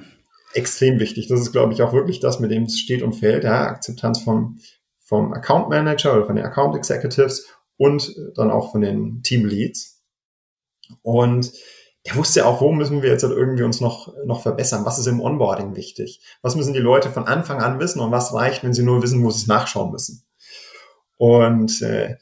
[0.57, 1.29] Extrem wichtig.
[1.29, 3.45] Das ist, glaube ich, auch wirklich das, mit dem es steht und fällt.
[3.45, 4.59] Ja, Akzeptanz vom,
[4.99, 10.03] vom Account Manager oder von den Account Executives und dann auch von den Team Leads.
[11.03, 11.53] Und
[12.07, 14.85] der wusste auch, wo müssen wir jetzt halt irgendwie uns noch, noch verbessern?
[14.85, 16.23] Was ist im Onboarding wichtig?
[16.41, 19.25] Was müssen die Leute von Anfang an wissen und was reicht, wenn sie nur wissen,
[19.25, 20.25] wo sie es nachschauen müssen?
[21.17, 22.17] Und äh,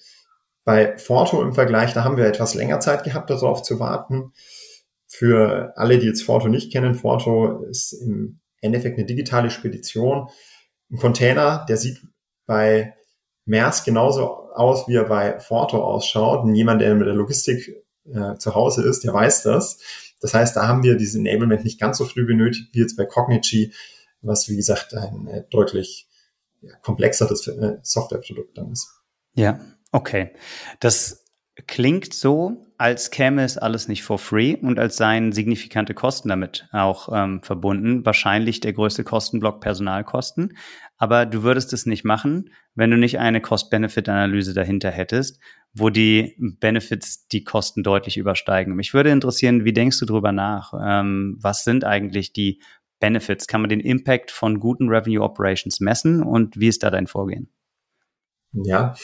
[0.64, 4.32] bei Forto im Vergleich, da haben wir etwas länger Zeit gehabt, darauf zu warten.
[5.16, 10.28] Für alle, die jetzt Forto nicht kennen, Forto ist im Endeffekt eine digitale Spedition.
[10.90, 12.00] Ein Container, der sieht
[12.46, 12.94] bei
[13.44, 16.42] Maersk genauso aus, wie er bei Forto ausschaut.
[16.42, 17.76] Und jemand, der mit der Logistik
[18.12, 19.78] äh, zu Hause ist, der weiß das.
[20.20, 23.04] Das heißt, da haben wir dieses Enablement nicht ganz so früh benötigt wie jetzt bei
[23.04, 23.72] Cognigy,
[24.20, 26.08] was wie gesagt ein äh, deutlich
[26.60, 28.88] ja, komplexeres äh, Softwareprodukt dann ist.
[29.34, 29.60] Ja,
[29.92, 30.32] okay.
[30.80, 31.23] Das
[31.66, 36.68] klingt so, als käme es alles nicht for free und als seien signifikante Kosten damit
[36.72, 38.04] auch ähm, verbunden.
[38.04, 40.56] Wahrscheinlich der größte Kostenblock Personalkosten.
[40.96, 45.40] Aber du würdest es nicht machen, wenn du nicht eine Cost-Benefit-Analyse dahinter hättest,
[45.72, 48.74] wo die Benefits die Kosten deutlich übersteigen.
[48.74, 50.72] Mich würde interessieren, wie denkst du darüber nach?
[50.80, 52.60] Ähm, was sind eigentlich die
[52.98, 53.46] Benefits?
[53.46, 57.48] Kann man den Impact von guten Revenue Operations messen und wie ist da dein Vorgehen?
[58.52, 58.94] Ja,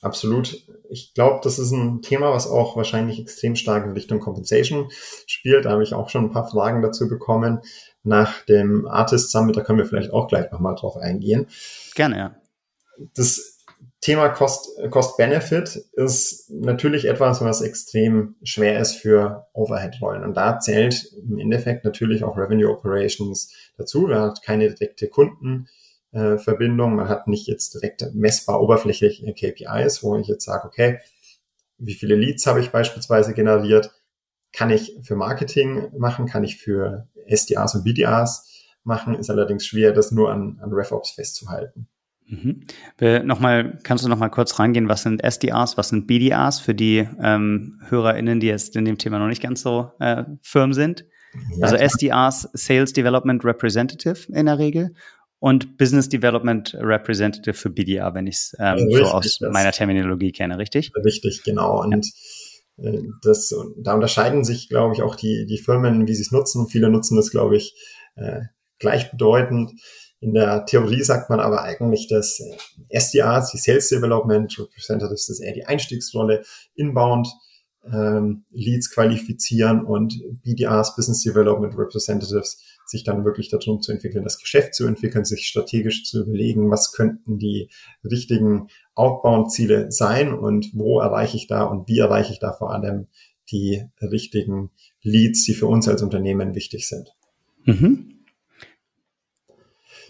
[0.00, 0.66] absolut.
[0.90, 4.90] Ich glaube, das ist ein Thema, was auch wahrscheinlich extrem stark in Richtung Compensation
[5.26, 5.64] spielt.
[5.64, 7.60] Da habe ich auch schon ein paar Fragen dazu bekommen
[8.02, 9.56] nach dem Artist Summit.
[9.56, 11.46] Da können wir vielleicht auch gleich nochmal drauf eingehen.
[11.94, 12.36] Gerne, ja.
[13.14, 13.58] Das
[14.00, 20.22] Thema Cost-Benefit ist natürlich etwas, was extrem schwer ist für Overhead-Rollen.
[20.22, 24.02] Und da zählt im Endeffekt natürlich auch Revenue Operations dazu.
[24.02, 25.08] Man hat keine direkte
[26.18, 26.96] Kundenverbindung.
[26.96, 30.98] Man hat nicht jetzt direkt messbar oberflächliche KPIs, wo ich jetzt sage, okay,
[31.78, 33.92] wie viele Leads habe ich beispielsweise generiert?
[34.52, 36.26] Kann ich für Marketing machen?
[36.26, 39.14] Kann ich für SDRs und BDRs machen?
[39.14, 41.88] Ist allerdings schwer, das nur an, an RevOps festzuhalten.
[42.26, 42.66] Mhm.
[43.26, 47.08] Nochmal, kannst du noch mal kurz reingehen, was sind SDRs, was sind BDRs für die
[47.22, 51.06] ähm, HörerInnen, die jetzt in dem Thema noch nicht ganz so äh, firm sind?
[51.56, 54.94] Ja, also SDRs, Sales Development Representative in der Regel
[55.40, 60.32] und Business Development Representative für BDR, wenn ich es ähm, richtig, so aus meiner Terminologie
[60.32, 60.90] kenne, richtig?
[61.04, 61.82] Richtig, genau.
[61.82, 62.06] Und
[62.76, 62.90] ja.
[62.90, 66.68] Äh, das, da unterscheiden sich, glaube ich, auch die, die Firmen, wie sie es nutzen.
[66.68, 67.74] Viele nutzen das, glaube ich,
[68.16, 68.42] äh,
[68.78, 69.72] gleichbedeutend.
[70.20, 72.42] In der Theorie sagt man aber eigentlich, dass
[72.88, 76.42] SDRs, die Sales Development Representatives, das ist eher die Einstiegsrolle,
[76.74, 77.28] Inbound
[77.84, 84.38] ähm, Leads qualifizieren und BDRs, Business Development Representatives, sich dann wirklich darum zu entwickeln, das
[84.38, 87.68] Geschäft zu entwickeln, sich strategisch zu überlegen, was könnten die
[88.04, 93.06] richtigen Outbound-Ziele sein und wo erreiche ich da und wie erreiche ich da vor allem
[93.50, 94.70] die richtigen
[95.02, 97.14] Leads, die für uns als Unternehmen wichtig sind.
[97.64, 98.17] Mhm.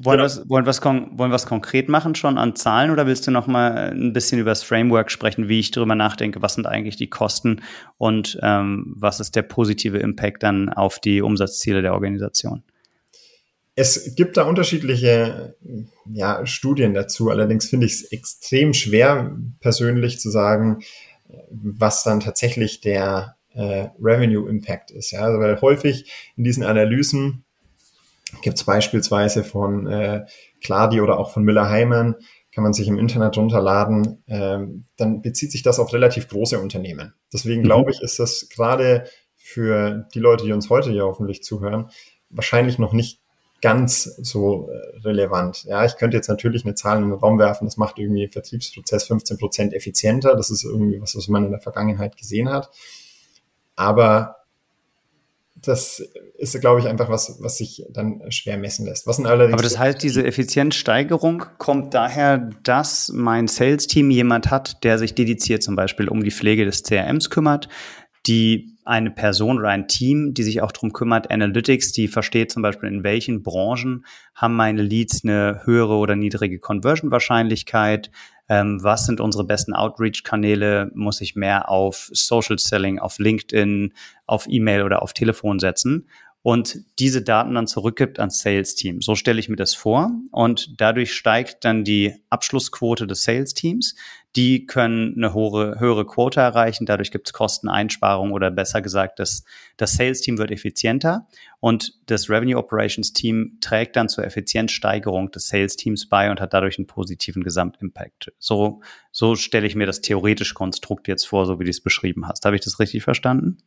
[0.00, 0.36] Wollen, genau.
[0.36, 3.90] wir wollen, was wollen wir konkret machen schon an Zahlen oder willst du noch mal
[3.90, 7.62] ein bisschen über das Framework sprechen, wie ich darüber nachdenke, was sind eigentlich die Kosten
[7.96, 12.62] und ähm, was ist der positive Impact dann auf die Umsatzziele der Organisation?
[13.74, 15.54] Es gibt da unterschiedliche
[16.12, 17.30] ja, Studien dazu.
[17.30, 20.80] Allerdings finde ich es extrem schwer, persönlich zu sagen,
[21.50, 25.12] was dann tatsächlich der äh, Revenue Impact ist.
[25.12, 25.20] Ja?
[25.20, 27.44] Also, weil häufig in diesen Analysen
[28.42, 30.26] gibt es beispielsweise von äh,
[30.62, 32.16] Cladi oder auch von Miller-Heiman,
[32.52, 37.14] kann man sich im Internet runterladen, ähm, dann bezieht sich das auf relativ große Unternehmen.
[37.32, 37.66] Deswegen mhm.
[37.66, 39.04] glaube ich, ist das gerade
[39.36, 41.90] für die Leute, die uns heute hier hoffentlich zuhören,
[42.30, 43.20] wahrscheinlich noch nicht
[43.60, 45.64] ganz so äh, relevant.
[45.64, 48.32] Ja, ich könnte jetzt natürlich eine Zahl in den Raum werfen, das macht irgendwie den
[48.32, 50.36] Vertriebsprozess 15 Prozent effizienter.
[50.36, 52.70] Das ist irgendwie was, was man in der Vergangenheit gesehen hat.
[53.74, 54.37] Aber
[55.62, 56.02] das
[56.36, 59.06] ist, glaube ich, einfach was, was sich dann schwer messen lässt.
[59.06, 64.98] Was allerdings Aber das heißt, diese Effizienzsteigerung kommt daher, dass mein Sales-Team jemand hat, der
[64.98, 67.68] sich dediziert zum Beispiel um die Pflege des CRMs kümmert,
[68.26, 72.62] die eine Person oder ein Team, die sich auch darum kümmert, Analytics, die versteht zum
[72.62, 78.10] Beispiel, in welchen Branchen haben meine Leads eine höhere oder niedrige Conversion-Wahrscheinlichkeit,
[78.48, 83.92] ähm, was sind unsere besten Outreach-Kanäle, muss ich mehr auf Social Selling, auf LinkedIn,
[84.26, 86.08] auf E-Mail oder auf Telefon setzen
[86.42, 89.02] und diese Daten dann zurückgibt ans Sales-Team.
[89.02, 93.96] So stelle ich mir das vor und dadurch steigt dann die Abschlussquote des Sales-Teams.
[94.36, 99.44] Die können eine hohe, höhere Quote erreichen, dadurch gibt es Kosteneinsparungen oder besser gesagt, das,
[99.76, 101.26] das Sales-Team wird effizienter
[101.60, 106.78] und das Revenue Operations Team trägt dann zur Effizienzsteigerung des Sales-Teams bei und hat dadurch
[106.78, 108.32] einen positiven Gesamtimpact.
[108.38, 112.28] So, so stelle ich mir das theoretische Konstrukt jetzt vor, so wie du es beschrieben
[112.28, 112.44] hast.
[112.44, 113.58] Habe ich das richtig verstanden?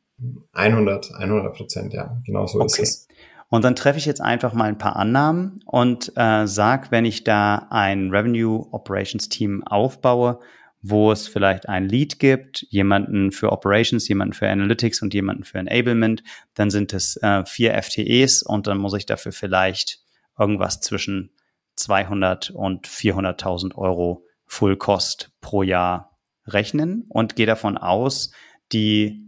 [0.54, 2.21] 100, 100 Prozent, ja.
[2.26, 2.65] Genau so okay.
[2.65, 3.08] ist es.
[3.51, 7.25] Und dann treffe ich jetzt einfach mal ein paar Annahmen und äh, sag, wenn ich
[7.25, 10.39] da ein Revenue Operations Team aufbaue,
[10.81, 15.57] wo es vielleicht ein Lead gibt, jemanden für Operations, jemanden für Analytics und jemanden für
[15.57, 19.99] Enablement, dann sind es äh, vier FTEs und dann muss ich dafür vielleicht
[20.39, 21.31] irgendwas zwischen
[21.75, 28.31] 200 und 400.000 Euro Full Cost pro Jahr rechnen und gehe davon aus,
[28.71, 29.27] die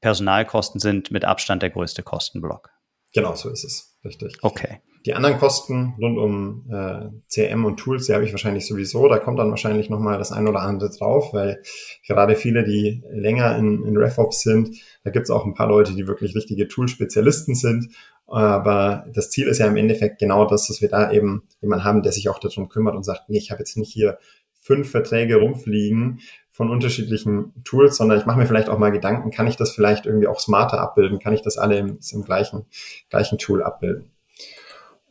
[0.00, 2.77] Personalkosten sind mit Abstand der größte Kostenblock.
[3.18, 3.98] Genau, so ist es.
[4.04, 4.36] Richtig.
[4.42, 4.78] Okay.
[5.04, 9.08] Die anderen Kosten rund um äh, CRM und Tools, die habe ich wahrscheinlich sowieso.
[9.08, 11.60] Da kommt dann wahrscheinlich nochmal das ein oder andere drauf, weil
[12.06, 15.94] gerade viele, die länger in, in RevOps sind, da gibt es auch ein paar Leute,
[15.94, 17.88] die wirklich richtige Tool-Spezialisten sind.
[18.28, 22.02] Aber das Ziel ist ja im Endeffekt genau das, dass wir da eben jemanden haben,
[22.02, 24.18] der sich auch darum kümmert und sagt, nee, ich habe jetzt nicht hier
[24.60, 26.20] fünf Verträge rumfliegen,
[26.58, 30.06] von unterschiedlichen Tools, sondern ich mache mir vielleicht auch mal Gedanken, kann ich das vielleicht
[30.06, 31.20] irgendwie auch smarter abbilden?
[31.20, 32.66] Kann ich das alle im, im gleichen,
[33.10, 34.10] gleichen Tool abbilden?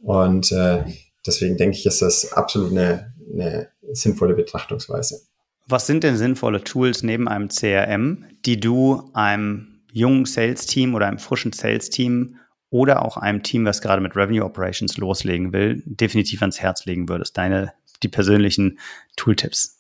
[0.02, 0.84] Und äh,
[1.26, 5.22] deswegen denke ich, ist das absolut eine, eine sinnvolle Betrachtungsweise.
[5.68, 11.18] Was sind denn sinnvolle Tools neben einem CRM, die du einem jungen Sales-Team oder einem
[11.18, 12.36] frischen Sales-Team
[12.72, 17.08] oder auch einem Team, was gerade mit Revenue Operations loslegen will, definitiv ans Herz legen
[17.08, 17.38] würdest?
[17.38, 17.72] Deine,
[18.04, 18.80] die persönlichen
[19.16, 19.77] Tooltips.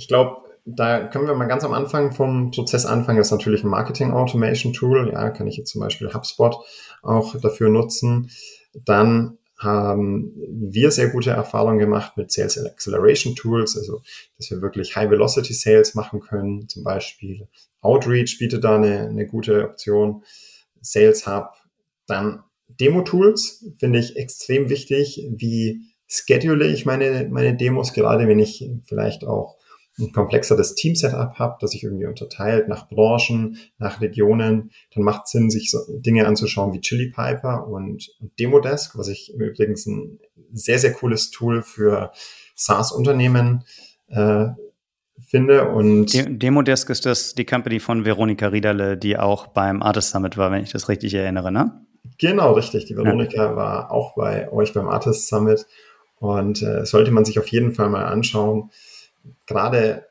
[0.00, 3.18] Ich glaube, da können wir mal ganz am Anfang vom Prozess anfangen.
[3.18, 5.10] Das ist natürlich ein Marketing Automation Tool.
[5.12, 6.56] Ja, kann ich jetzt zum Beispiel HubSpot
[7.02, 8.30] auch dafür nutzen.
[8.72, 14.00] Dann haben wir sehr gute Erfahrungen gemacht mit Sales Acceleration Tools, also
[14.38, 16.66] dass wir wirklich High Velocity Sales machen können.
[16.66, 17.46] Zum Beispiel
[17.82, 20.24] Outreach bietet da eine, eine gute Option.
[20.80, 21.50] Sales Hub.
[22.06, 25.28] Dann Demo Tools finde ich extrem wichtig.
[25.30, 29.59] Wie schedule ich meine, meine Demos, gerade wenn ich vielleicht auch
[29.98, 35.32] ein komplexeres Team-Setup habe, das sich irgendwie unterteilt nach Branchen, nach Regionen, dann macht es
[35.32, 40.18] Sinn, sich so Dinge anzuschauen wie Chili Piper und, und Demodesk, was ich übrigens ein
[40.52, 42.12] sehr, sehr cooles Tool für
[42.54, 43.64] SaaS-Unternehmen
[44.08, 44.46] äh,
[45.26, 45.68] finde.
[45.68, 50.50] Und Demodesk ist das die Company von Veronika Riederle, die auch beim Artist Summit war,
[50.50, 51.84] wenn ich das richtig erinnere, ne?
[52.18, 52.86] Genau, richtig.
[52.86, 53.56] Die Veronika ja.
[53.56, 55.66] war auch bei euch beim Artist Summit
[56.18, 58.70] und äh, sollte man sich auf jeden Fall mal anschauen
[59.46, 60.06] gerade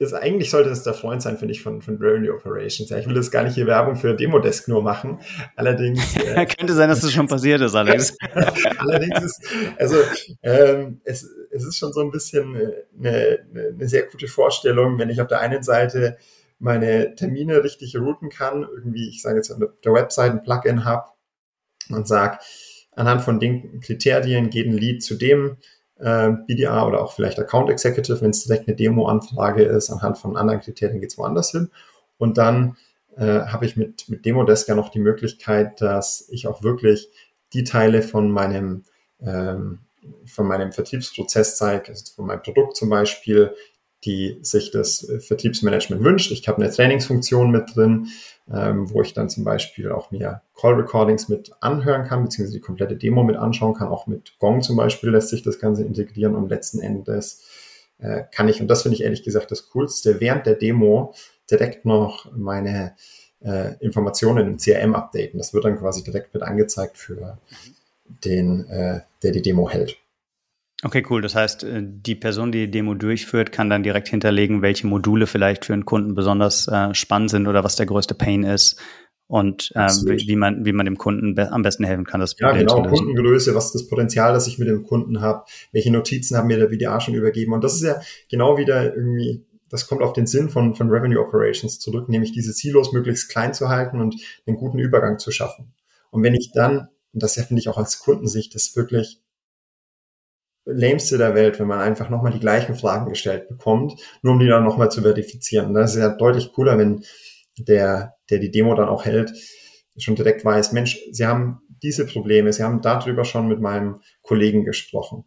[0.00, 2.88] ist eigentlich sollte es der Freund sein, finde ich, von, von Revenue Operations.
[2.88, 5.20] Ja, ich will das gar nicht hier Werbung für Demodesk nur machen.
[5.56, 6.00] Allerdings.
[6.20, 8.16] Äh, Könnte sein, dass das schon passiert ist, Alex.
[8.78, 9.42] Allerdings ist,
[9.78, 9.96] also,
[10.42, 12.56] ähm, es, es ist schon so ein bisschen
[12.98, 16.16] eine, eine sehr gute Vorstellung, wenn ich auf der einen Seite
[16.60, 21.08] meine Termine richtig routen kann, irgendwie, ich sage jetzt auf der Website ein Plugin habe
[21.88, 22.38] und sage,
[22.92, 25.56] anhand von den Kriterien geht ein Lead zu dem
[26.00, 30.36] äh, BDA oder auch vielleicht Account Executive, wenn es direkt eine Demo-Anfrage ist, anhand von
[30.36, 31.70] anderen Kriterien geht es woanders hin.
[32.18, 32.76] Und dann
[33.16, 37.08] äh, habe ich mit, mit Demodesk ja noch die Möglichkeit, dass ich auch wirklich
[37.52, 38.84] die Teile von meinem,
[39.20, 39.80] ähm,
[40.26, 43.54] von meinem Vertriebsprozess zeige, also von meinem Produkt zum Beispiel,
[44.04, 46.32] die sich das äh, Vertriebsmanagement wünscht.
[46.32, 48.08] Ich habe eine Trainingsfunktion mit drin,
[48.52, 52.64] ähm, wo ich dann zum Beispiel auch mir Call Recordings mit anhören kann, beziehungsweise die
[52.64, 53.88] komplette Demo mit anschauen kann.
[53.88, 57.44] Auch mit Gong zum Beispiel lässt sich das Ganze integrieren und letzten Endes
[57.98, 61.14] äh, kann ich, und das finde ich ehrlich gesagt das Coolste, während der Demo
[61.50, 62.94] direkt noch meine
[63.42, 65.38] äh, Informationen im CRM updaten.
[65.38, 67.38] Das wird dann quasi direkt mit angezeigt für
[68.24, 69.99] den, äh, der die Demo hält.
[70.82, 71.20] Okay, cool.
[71.20, 75.26] Das heißt, äh, die Person, die die Demo durchführt, kann dann direkt hinterlegen, welche Module
[75.26, 78.80] vielleicht für einen Kunden besonders äh, spannend sind oder was der größte Pain ist
[79.26, 82.20] und äh, wie, man, wie man dem Kunden be am besten helfen kann.
[82.20, 85.92] Das ja, genau, Kundengröße, was ist das Potenzial, das ich mit dem Kunden habe, welche
[85.92, 87.52] Notizen haben mir der BDA schon übergeben.
[87.52, 88.00] Und das ist ja
[88.30, 92.52] genau wieder irgendwie, das kommt auf den Sinn von, von Revenue Operations zurück, nämlich diese
[92.52, 94.16] Silos möglichst klein zu halten und
[94.46, 95.74] einen guten Übergang zu schaffen.
[96.10, 99.20] Und wenn ich dann, und das ja finde ich auch als Kundensicht, das wirklich
[100.64, 104.46] lämste der Welt, wenn man einfach nochmal die gleichen Fragen gestellt bekommt, nur um die
[104.46, 105.66] dann nochmal zu verifizieren.
[105.66, 107.02] Und das ist ja deutlich cooler, wenn
[107.58, 109.32] der, der die Demo dann auch hält,
[109.98, 114.64] schon direkt weiß, Mensch, Sie haben diese Probleme, Sie haben darüber schon mit meinem Kollegen
[114.64, 115.24] gesprochen.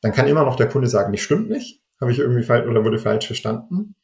[0.00, 2.84] Dann kann immer noch der Kunde sagen, nicht stimmt nicht, habe ich irgendwie falsch oder
[2.84, 3.94] wurde falsch verstanden.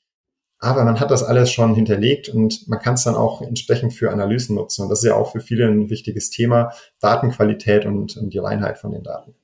[0.59, 4.11] Aber man hat das alles schon hinterlegt und man kann es dann auch entsprechend für
[4.11, 4.83] Analysen nutzen.
[4.83, 8.79] Und das ist ja auch für viele ein wichtiges Thema, Datenqualität und, und die Reinheit
[8.79, 9.35] von den Daten.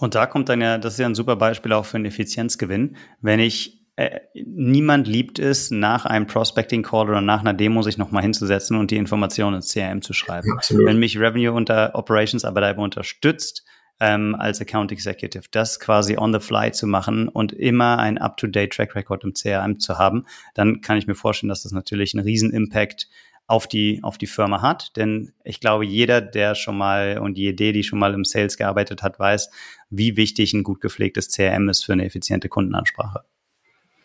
[0.00, 2.96] Und da kommt dann ja, das ist ja ein super Beispiel auch für einen Effizienzgewinn.
[3.20, 7.98] Wenn ich äh, niemand liebt es, nach einem Prospecting Call oder nach einer Demo sich
[7.98, 10.52] nochmal hinzusetzen und die Informationen ins CRM zu schreiben.
[10.52, 10.86] Absolut.
[10.86, 13.62] Wenn mich Revenue unter Operations aber dabei unterstützt,
[14.00, 18.72] ähm, als Account Executive, das quasi on the fly zu machen und immer ein up-to-date
[18.72, 20.24] Track Record im CRM zu haben,
[20.54, 23.06] dann kann ich mir vorstellen, dass das natürlich einen riesen Impact
[23.50, 24.96] auf die, auf die Firma hat.
[24.96, 29.02] Denn ich glaube, jeder, der schon mal und Idee, die schon mal im Sales gearbeitet
[29.02, 29.50] hat, weiß,
[29.90, 33.24] wie wichtig ein gut gepflegtes CRM ist für eine effiziente Kundenansprache.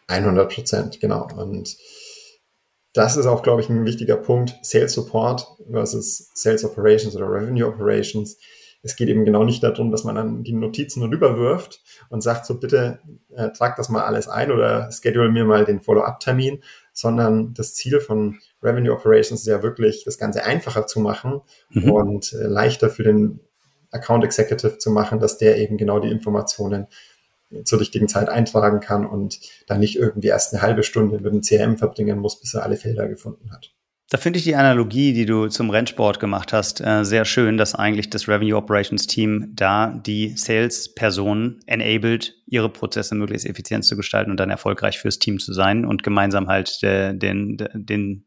[0.08, 1.28] 100 Prozent, genau.
[1.36, 1.78] Und
[2.94, 4.56] das ist auch, glaube ich, ein wichtiger Punkt.
[4.64, 8.38] Sales Support versus Sales Operations oder Revenue Operations.
[8.82, 12.60] Es geht eben genau nicht darum, dass man dann die Notizen rüberwirft und sagt, so
[12.60, 13.00] bitte
[13.36, 16.64] äh, trag das mal alles ein oder schedule mir mal den Follow-up-Termin,
[16.96, 21.92] sondern das Ziel von Revenue Operations ist ja wirklich, das Ganze einfacher zu machen mhm.
[21.92, 23.42] und äh, leichter für den
[23.92, 26.88] Account Executive zu machen, dass der eben genau die Informationen
[27.64, 31.42] zur richtigen Zeit eintragen kann und dann nicht irgendwie erst eine halbe Stunde mit dem
[31.42, 33.72] CRM verbringen muss, bis er alle Felder gefunden hat.
[34.10, 37.74] Da finde ich die Analogie, die du zum Rennsport gemacht hast, äh, sehr schön, dass
[37.74, 44.30] eigentlich das Revenue Operations Team da die Sales-Personen enabled, ihre Prozesse möglichst effizient zu gestalten
[44.30, 48.26] und dann erfolgreich fürs Team zu sein und gemeinsam halt äh, den, den,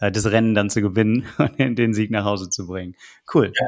[0.00, 2.94] äh, das Rennen dann zu gewinnen und den Sieg nach Hause zu bringen.
[3.32, 3.52] Cool.
[3.54, 3.66] Ja.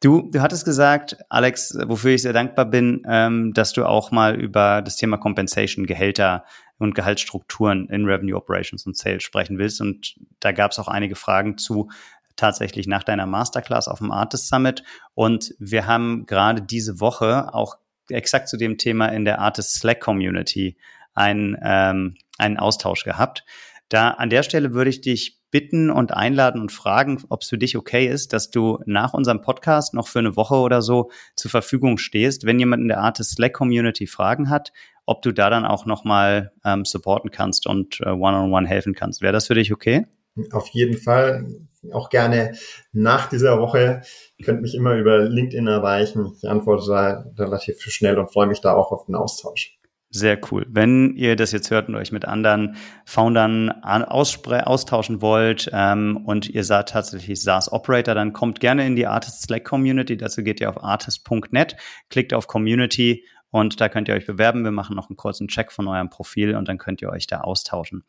[0.00, 4.34] Du, du hattest gesagt, Alex, wofür ich sehr dankbar bin, ähm, dass du auch mal
[4.40, 6.44] über das Thema Compensation, Gehälter
[6.82, 9.80] und Gehaltsstrukturen in Revenue Operations und Sales sprechen willst.
[9.80, 11.90] Und da gab es auch einige Fragen zu
[12.36, 14.82] tatsächlich nach deiner Masterclass auf dem Artist Summit.
[15.14, 17.76] Und wir haben gerade diese Woche auch
[18.08, 20.76] exakt zu dem Thema in der Artist Slack Community
[21.14, 23.44] einen, ähm, einen Austausch gehabt.
[23.88, 27.58] Da an der Stelle würde ich dich bitten und einladen und fragen, ob es für
[27.58, 31.50] dich okay ist, dass du nach unserem Podcast noch für eine Woche oder so zur
[31.50, 34.72] Verfügung stehst, wenn jemand in der Artist Slack Community Fragen hat,
[35.06, 38.94] ob du da dann auch nochmal ähm, supporten kannst und äh, one-on-one -on -one helfen
[38.94, 39.22] kannst.
[39.22, 40.06] Wäre das für dich okay?
[40.52, 41.46] Auf jeden Fall.
[41.92, 42.52] Auch gerne
[42.92, 44.02] nach dieser Woche.
[44.36, 46.32] Ihr könnt mich immer über LinkedIn erreichen.
[46.36, 49.78] Ich antworte da relativ schnell und freue mich da auch auf den Austausch.
[50.14, 50.66] Sehr cool.
[50.68, 52.76] Wenn ihr das jetzt hört und euch mit anderen
[53.06, 59.06] Foundern austauschen wollt ähm, und ihr seid tatsächlich SaaS Operator, dann kommt gerne in die
[59.06, 60.18] Artist Slack Community.
[60.18, 61.76] Dazu geht ihr auf artist.net,
[62.10, 64.64] klickt auf Community und da könnt ihr euch bewerben.
[64.64, 67.42] Wir machen noch einen kurzen Check von eurem Profil und dann könnt ihr euch da
[67.42, 68.04] austauschen.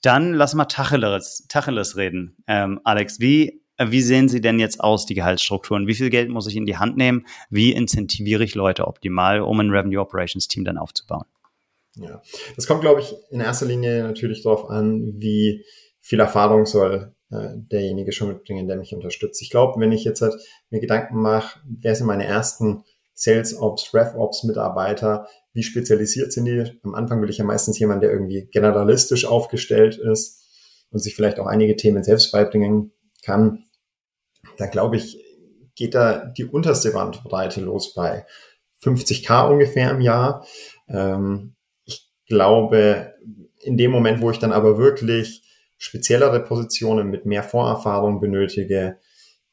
[0.00, 2.36] Dann lass mal Tacheles, Tacheles reden.
[2.46, 5.86] Ähm, Alex, wie äh, wie sehen sie denn jetzt aus, die Gehaltsstrukturen?
[5.86, 7.26] Wie viel Geld muss ich in die Hand nehmen?
[7.50, 11.24] Wie incentiviere ich Leute optimal, um ein Revenue Operations Team dann aufzubauen?
[11.96, 12.22] Ja,
[12.54, 15.64] das kommt, glaube ich, in erster Linie natürlich darauf an, wie
[16.00, 19.42] viel Erfahrung soll äh, derjenige schon mitbringen, der mich unterstützt.
[19.42, 20.34] Ich glaube, wenn ich jetzt halt
[20.70, 22.84] mir Gedanken mache, wer sind meine ersten
[23.18, 26.78] Sales Ops, Rev Ops Mitarbeiter, wie spezialisiert sind die?
[26.84, 30.44] Am Anfang will ich ja meistens jemanden, der irgendwie generalistisch aufgestellt ist
[30.90, 32.92] und sich vielleicht auch einige Themen selbst beibringen
[33.24, 33.64] kann
[34.56, 35.24] da glaube ich,
[35.74, 38.26] geht da die unterste Bandbreite los bei
[38.82, 40.46] 50k ungefähr im Jahr.
[40.88, 41.54] Ähm,
[41.84, 43.14] ich glaube,
[43.60, 45.44] in dem Moment, wo ich dann aber wirklich
[45.78, 48.98] speziellere Positionen mit mehr Vorerfahrung benötige,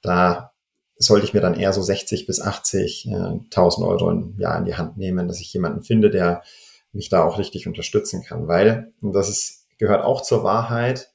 [0.02, 0.55] da
[0.98, 4.76] sollte ich mir dann eher so 60 bis 80.000 äh, Euro im Jahr in die
[4.76, 6.44] Hand nehmen, dass ich jemanden finde, der
[6.94, 11.12] mich da auch richtig unterstützen kann, weil, und das ist, gehört auch zur Wahrheit,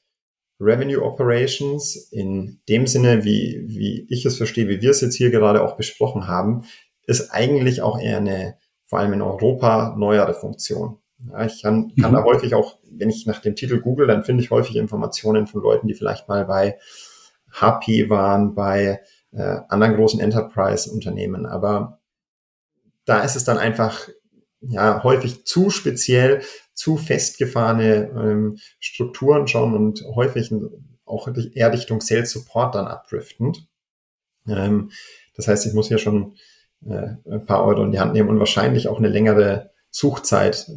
[0.59, 5.31] Revenue Operations in dem Sinne, wie, wie ich es verstehe, wie wir es jetzt hier
[5.31, 6.65] gerade auch besprochen haben,
[7.07, 10.99] ist eigentlich auch eher eine, vor allem in Europa, neuere Funktion.
[11.29, 12.15] Ja, ich kann, kann mhm.
[12.15, 15.61] da häufig auch, wenn ich nach dem Titel google, dann finde ich häufig Informationen von
[15.61, 16.77] Leuten, die vielleicht mal bei
[17.51, 19.01] HP waren, bei
[19.31, 21.45] äh, anderen großen Enterprise-Unternehmen.
[21.45, 21.99] Aber
[23.05, 24.07] da ist es dann einfach
[24.61, 26.41] ja häufig zu speziell,
[26.73, 30.53] zu festgefahrene ähm, Strukturen schon und häufig
[31.05, 33.67] auch eher Richtung Sales Support dann abdriftend.
[34.47, 34.91] Ähm,
[35.35, 36.35] das heißt, ich muss hier schon
[36.85, 40.67] äh, ein paar Euro in die Hand nehmen und wahrscheinlich auch eine längere Suchzeit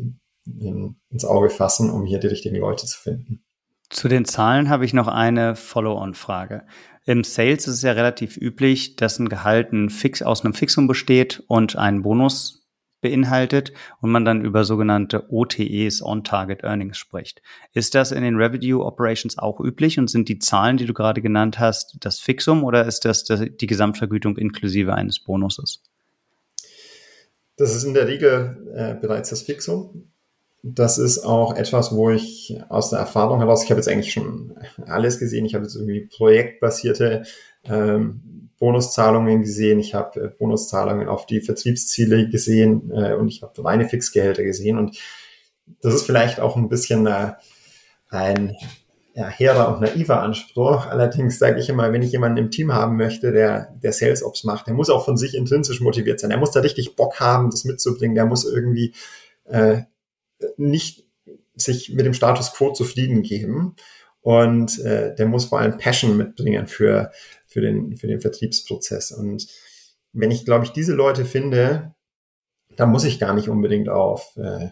[0.47, 3.43] in, ins Auge fassen, um hier die richtigen Leute zu finden.
[3.91, 6.65] Zu den Zahlen habe ich noch eine Follow-on-Frage.
[7.07, 10.87] Im Sales ist es ja relativ üblich, dass ein Gehalt ein Fix aus einem Fixum
[10.87, 12.65] besteht und einen Bonus
[13.03, 17.43] beinhaltet und man dann über sogenannte OTEs, On-Target Earnings spricht.
[17.75, 21.21] Ist das in den Revenue Operations auch üblich und sind die Zahlen, die du gerade
[21.21, 25.83] genannt hast, das Fixum oder ist das die Gesamtvergütung inklusive eines Bonuses?
[27.59, 30.11] Das ist in der Regel äh, bereits das Fixum
[30.67, 34.55] das ist auch etwas, wo ich aus der Erfahrung heraus, ich habe jetzt eigentlich schon
[34.87, 37.25] alles gesehen, ich habe jetzt irgendwie projektbasierte
[37.65, 43.63] ähm, Bonuszahlungen gesehen, ich habe äh, Bonuszahlungen auf die Vertriebsziele gesehen äh, und ich habe
[43.63, 44.97] reine Fixgehälter gesehen und
[45.83, 47.33] das ist vielleicht auch ein bisschen äh,
[48.09, 48.57] ein
[49.15, 50.87] ja, hehrer und naiver Anspruch.
[50.87, 54.45] Allerdings sage ich immer, wenn ich jemanden im Team haben möchte, der, der Sales Ops
[54.45, 56.31] macht, der muss auch von sich intrinsisch motiviert sein.
[56.31, 58.15] Der muss da richtig Bock haben, das mitzubringen.
[58.15, 58.93] Der muss irgendwie
[59.45, 59.83] äh,
[60.57, 61.07] nicht
[61.55, 63.77] sich mit dem Status quo zufrieden geben.
[64.21, 67.13] Und äh, der muss vor allem Passion mitbringen für,
[67.47, 69.13] für, den, für den Vertriebsprozess.
[69.13, 69.47] Und
[70.13, 71.95] wenn ich, glaube ich, diese Leute finde,
[72.77, 74.71] dann muss ich gar nicht unbedingt auf äh,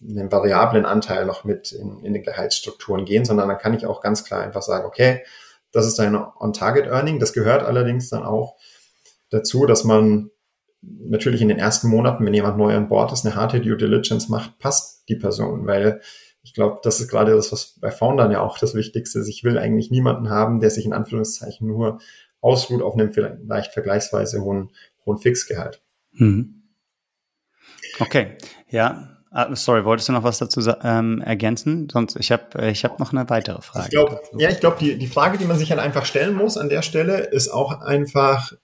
[0.00, 4.00] einen variablen Anteil noch mit in, in den Gehaltsstrukturen gehen, sondern dann kann ich auch
[4.00, 5.22] ganz klar einfach sagen, okay,
[5.72, 7.18] das ist ein On-Target-Earning.
[7.18, 8.56] Das gehört allerdings dann auch
[9.30, 10.30] dazu, dass man
[10.82, 14.28] natürlich in den ersten Monaten, wenn jemand neu an Bord ist, eine harte Due Diligence
[14.28, 16.00] macht, passt die Person, weil
[16.42, 19.28] ich glaube, das ist gerade das, was bei Foundern ja auch das Wichtigste ist.
[19.28, 22.00] Ich will eigentlich niemanden haben, der sich in Anführungszeichen nur
[22.40, 24.70] ausruht auf einem vielleicht vergleichsweise hohen,
[25.04, 25.82] hohen Fixgehalt.
[26.12, 26.62] Mhm.
[27.98, 28.36] Okay,
[28.68, 29.14] ja.
[29.30, 31.88] Ah, sorry, wolltest du noch was dazu ähm, ergänzen?
[31.90, 33.84] Sonst ich habe ich hab noch eine weitere Frage.
[33.84, 36.56] Ich glaub, ja, ich glaube, die, die Frage, die man sich halt einfach stellen muss
[36.56, 38.54] an der Stelle, ist auch einfach,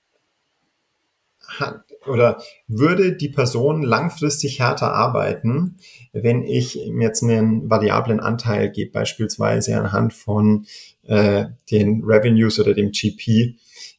[1.47, 5.77] hat, oder würde die Person langfristig härter arbeiten,
[6.13, 10.67] wenn ich jetzt einen variablen Anteil gebe, beispielsweise anhand von
[11.03, 13.57] äh, den Revenues oder dem GP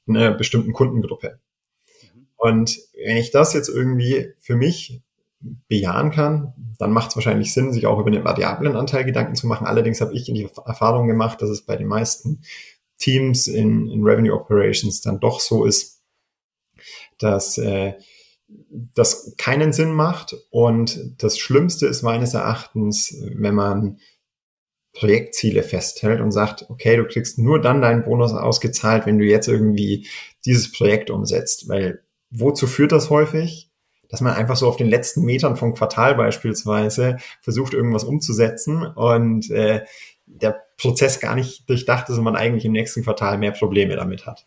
[0.07, 1.39] einer bestimmten Kundengruppe.
[2.37, 5.01] Und wenn ich das jetzt irgendwie für mich
[5.67, 9.47] bejahen kann, dann macht es wahrscheinlich Sinn, sich auch über den variablen Anteil Gedanken zu
[9.47, 9.67] machen.
[9.67, 12.41] Allerdings habe ich in die Erfahrung gemacht, dass es bei den meisten
[12.97, 15.94] Teams in, in Revenue Operations dann doch so ist,
[17.19, 17.93] dass äh,
[18.47, 20.35] das keinen Sinn macht.
[20.49, 23.97] Und das Schlimmste ist meines Erachtens, wenn man
[24.93, 29.47] Projektziele festhält und sagt, okay, du kriegst nur dann deinen Bonus ausgezahlt, wenn du jetzt
[29.47, 30.07] irgendwie
[30.45, 31.67] dieses Projekt umsetzt.
[31.67, 32.01] Weil
[32.31, 33.69] wozu führt das häufig?
[34.07, 39.49] Dass man einfach so auf den letzten Metern vom Quartal beispielsweise versucht, irgendwas umzusetzen und
[39.49, 39.83] äh,
[40.27, 44.25] der Prozess gar nicht durchdacht ist und man eigentlich im nächsten Quartal mehr Probleme damit
[44.25, 44.45] hat.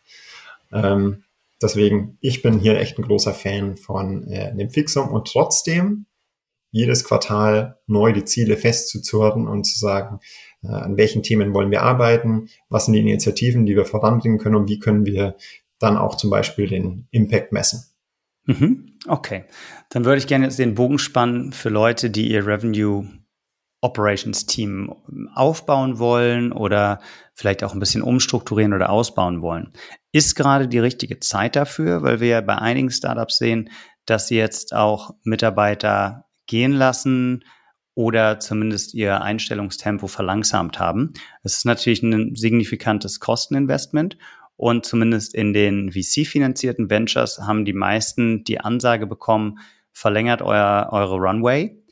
[0.72, 1.24] Ähm,
[1.60, 6.06] Deswegen, ich bin hier echt ein großer Fan von äh, dem Fixum und trotzdem
[6.70, 10.20] jedes Quartal neu die Ziele festzuzurren und zu sagen,
[10.62, 14.56] äh, an welchen Themen wollen wir arbeiten, was sind die Initiativen, die wir voranbringen können
[14.56, 15.36] und wie können wir
[15.78, 17.84] dann auch zum Beispiel den Impact messen.
[18.44, 18.98] Mhm.
[19.06, 19.44] Okay,
[19.90, 23.06] dann würde ich gerne jetzt den Bogen spannen für Leute, die ihr Revenue
[23.80, 24.92] Operations Team
[25.34, 27.00] aufbauen wollen oder
[27.34, 29.72] vielleicht auch ein bisschen umstrukturieren oder ausbauen wollen.
[30.12, 33.70] Ist gerade die richtige Zeit dafür, weil wir ja bei einigen Startups sehen,
[34.06, 37.44] dass sie jetzt auch Mitarbeiter gehen lassen
[37.94, 41.12] oder zumindest ihr Einstellungstempo verlangsamt haben.
[41.42, 44.16] Es ist natürlich ein signifikantes Kosteninvestment
[44.56, 49.58] und zumindest in den VC-finanzierten Ventures haben die meisten die Ansage bekommen,
[49.92, 51.82] verlängert euer, eure Runway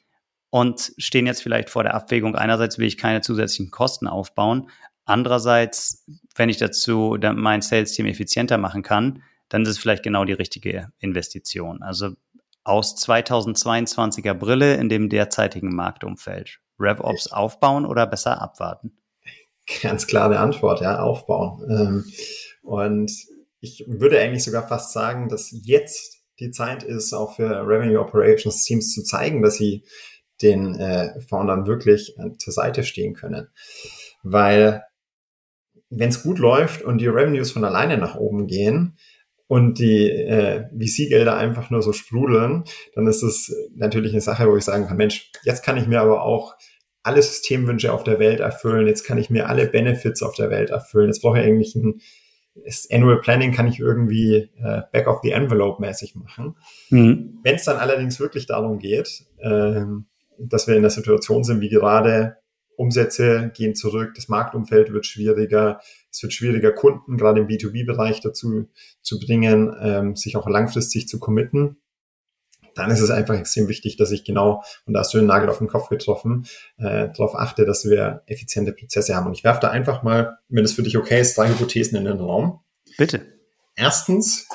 [0.50, 4.70] und stehen jetzt vielleicht vor der Abwägung, einerseits will ich keine zusätzlichen Kosten aufbauen,
[5.06, 6.04] andererseits,
[6.34, 10.92] wenn ich dazu mein Sales-Team effizienter machen kann, dann ist es vielleicht genau die richtige
[10.98, 11.82] Investition.
[11.82, 12.10] Also
[12.64, 16.58] aus 2022er Brille in dem derzeitigen Marktumfeld.
[16.78, 18.98] RevOps aufbauen oder besser abwarten?
[19.82, 21.64] Ganz klare Antwort, ja, aufbauen.
[21.70, 22.04] Ähm,
[22.62, 23.10] und
[23.60, 28.64] ich würde eigentlich sogar fast sagen, dass jetzt die Zeit ist, auch für Revenue Operations
[28.64, 29.84] Teams zu zeigen, dass sie
[30.42, 33.48] den äh, Foundern wirklich äh, zur Seite stehen können.
[34.22, 34.82] Weil
[35.90, 38.96] wenn es gut läuft und die Revenues von alleine nach oben gehen
[39.46, 42.64] und die äh, VC-Gelder einfach nur so sprudeln,
[42.94, 46.00] dann ist es natürlich eine Sache, wo ich sagen kann, Mensch, jetzt kann ich mir
[46.00, 46.54] aber auch
[47.02, 50.70] alle Systemwünsche auf der Welt erfüllen, jetzt kann ich mir alle Benefits auf der Welt
[50.70, 52.00] erfüllen, jetzt brauche ich eigentlich ein
[52.64, 56.56] das Annual Planning kann ich irgendwie äh, back of the envelope mäßig machen.
[56.90, 57.38] Mhm.
[57.42, 59.82] Wenn es dann allerdings wirklich darum geht, äh,
[60.38, 62.38] dass wir in der Situation sind wie gerade,
[62.76, 68.68] Umsätze gehen zurück, das Marktumfeld wird schwieriger, es wird schwieriger, Kunden gerade im B2B-Bereich dazu
[69.02, 71.76] zu bringen, ähm, sich auch langfristig zu committen.
[72.74, 75.48] Dann ist es einfach extrem wichtig, dass ich genau, und da hast du den Nagel
[75.48, 76.46] auf den Kopf getroffen,
[76.76, 79.26] äh, darauf achte, dass wir effiziente Prozesse haben.
[79.26, 82.04] Und ich werfe da einfach mal, wenn es für dich okay ist, drei Hypothesen in
[82.04, 82.60] den Raum.
[82.98, 83.22] Bitte.
[83.76, 84.46] Erstens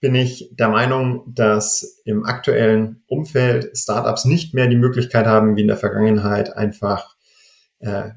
[0.00, 5.62] bin ich der Meinung, dass im aktuellen Umfeld Startups nicht mehr die Möglichkeit haben, wie
[5.62, 7.16] in der Vergangenheit einfach
[7.80, 8.10] äh,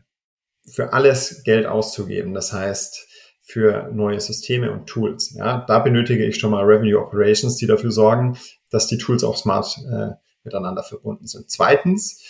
[0.71, 2.33] für alles Geld auszugeben.
[2.33, 3.07] Das heißt,
[3.41, 5.33] für neue Systeme und Tools.
[5.33, 8.37] Ja, da benötige ich schon mal Revenue Operations, die dafür sorgen,
[8.69, 10.11] dass die Tools auch smart äh,
[10.43, 11.51] miteinander verbunden sind.
[11.51, 12.23] Zweitens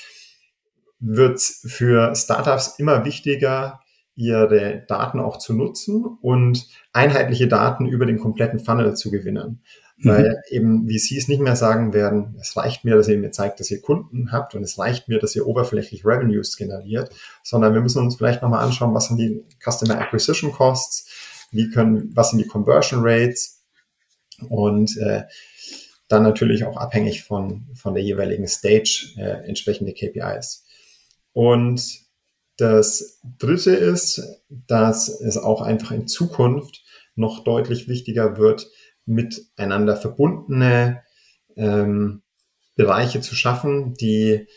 [0.99, 3.79] wird für Startups immer wichtiger,
[4.15, 9.63] ihre Daten auch zu nutzen und einheitliche Daten über den kompletten Funnel zu gewinnen.
[10.03, 10.09] Mhm.
[10.09, 13.71] Weil eben VCs nicht mehr sagen werden, es reicht mir, dass ihr mir zeigt, dass
[13.71, 17.09] ihr Kunden habt und es reicht mir, dass ihr oberflächlich Revenues generiert,
[17.41, 21.09] sondern wir müssen uns vielleicht nochmal anschauen, was sind die Customer Acquisition Costs,
[21.51, 23.63] wie können, was sind die Conversion Rates
[24.49, 25.23] und äh,
[26.09, 30.65] dann natürlich auch abhängig von, von der jeweiligen Stage äh, entsprechende KPIs.
[31.31, 32.01] Und
[32.57, 36.83] das dritte ist, dass es auch einfach in Zukunft
[37.15, 38.69] noch deutlich wichtiger wird,
[39.05, 41.03] miteinander verbundene
[41.55, 42.21] ähm,
[42.75, 44.47] Bereiche zu schaffen, die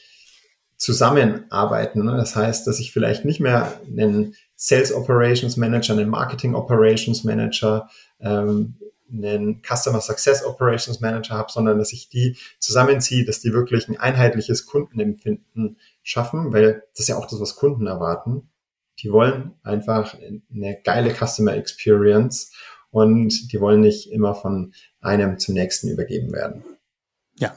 [0.77, 2.05] zusammenarbeiten.
[2.05, 2.17] Ne?
[2.17, 7.89] Das heißt, dass ich vielleicht nicht mehr einen Sales Operations Manager, einen Marketing Operations Manager,
[8.21, 8.77] ähm,
[9.11, 13.99] einen Customer Success Operations Manager habe, sondern dass ich die zusammenziehe, dass die wirklich ein
[13.99, 18.51] einheitliches Kundenempfinden schaffen, weil das ist ja auch das, was Kunden erwarten.
[18.99, 20.17] Die wollen einfach
[20.53, 22.53] eine geile Customer Experience
[22.97, 24.73] und die wollen nicht immer von
[25.03, 26.65] einem zum nächsten übergeben werden.
[27.39, 27.55] Ja,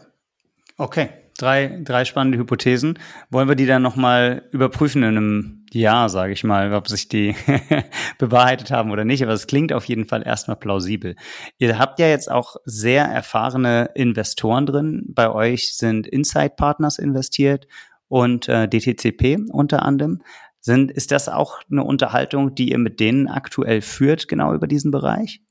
[0.77, 1.11] okay.
[1.37, 2.99] Drei, drei spannende Hypothesen.
[3.29, 7.33] Wollen wir die dann nochmal überprüfen in einem Jahr, sage ich mal, ob sich die
[8.17, 9.23] bewahrheitet haben oder nicht.
[9.23, 11.15] Aber es klingt auf jeden Fall erstmal plausibel.
[11.57, 15.05] Ihr habt ja jetzt auch sehr erfahrene Investoren drin.
[15.07, 17.65] Bei euch sind Inside Partners investiert
[18.09, 20.21] und äh, DTCP unter anderem.
[20.62, 24.91] Sind, ist das auch eine Unterhaltung, die ihr mit denen aktuell führt, genau über diesen
[24.91, 25.41] Bereich?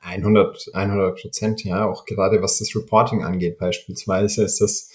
[0.00, 1.86] 100, 100 Prozent, ja.
[1.86, 4.90] Auch gerade was das Reporting angeht beispielsweise ist das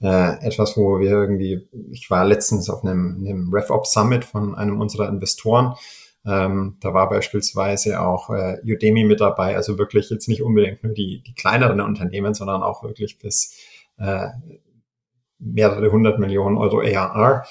[0.00, 4.80] äh, etwas, wo wir irgendwie, ich war letztens auf einem, einem RevOps Summit von einem
[4.80, 5.74] unserer Investoren.
[6.26, 10.94] Ähm, da war beispielsweise auch äh, Udemy mit dabei, also wirklich jetzt nicht unbedingt nur
[10.94, 13.58] die, die kleineren Unternehmen, sondern auch wirklich bis
[13.98, 14.28] äh,
[15.38, 17.44] mehrere hundert Millionen Euro ARR.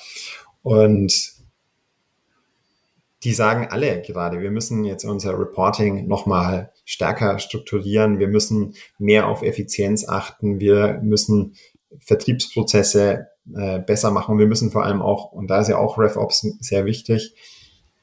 [0.64, 1.34] Und
[3.24, 9.28] die sagen alle gerade, wir müssen jetzt unser Reporting nochmal stärker strukturieren, wir müssen mehr
[9.28, 11.56] auf Effizienz achten, wir müssen
[12.00, 16.42] Vertriebsprozesse äh, besser machen, wir müssen vor allem auch, und da ist ja auch RevOps
[16.60, 17.36] sehr wichtig,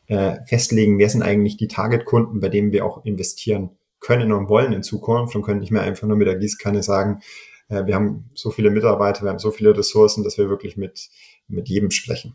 [0.06, 4.72] äh, festlegen, wer sind eigentlich die Targetkunden, bei denen wir auch investieren können und wollen
[4.72, 5.36] in Zukunft.
[5.36, 7.20] Und können nicht mehr einfach nur mit der Gießkanne sagen,
[7.68, 11.10] äh, wir haben so viele Mitarbeiter, wir haben so viele Ressourcen, dass wir wirklich mit,
[11.46, 12.34] mit jedem sprechen.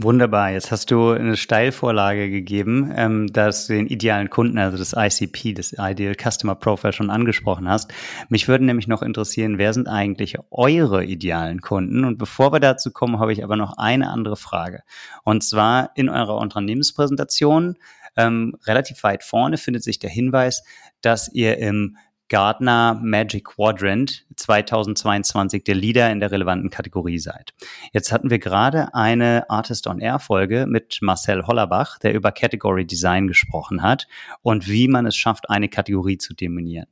[0.00, 0.52] Wunderbar.
[0.52, 5.54] Jetzt hast du eine Steilvorlage gegeben, ähm, dass du den idealen Kunden, also das ICP,
[5.54, 7.92] das Ideal Customer Profile schon angesprochen hast.
[8.28, 12.04] Mich würde nämlich noch interessieren, wer sind eigentlich eure idealen Kunden?
[12.04, 14.84] Und bevor wir dazu kommen, habe ich aber noch eine andere Frage.
[15.24, 17.76] Und zwar in eurer Unternehmenspräsentation
[18.16, 20.62] ähm, relativ weit vorne findet sich der Hinweis,
[21.00, 21.96] dass ihr im
[22.28, 27.54] Gartner Magic Quadrant 2022 der Leader in der relevanten Kategorie seid.
[27.92, 32.84] Jetzt hatten wir gerade eine Artist on Air Folge mit Marcel Hollerbach, der über Category
[32.84, 34.06] Design gesprochen hat
[34.42, 36.86] und wie man es schafft, eine Kategorie zu dominieren.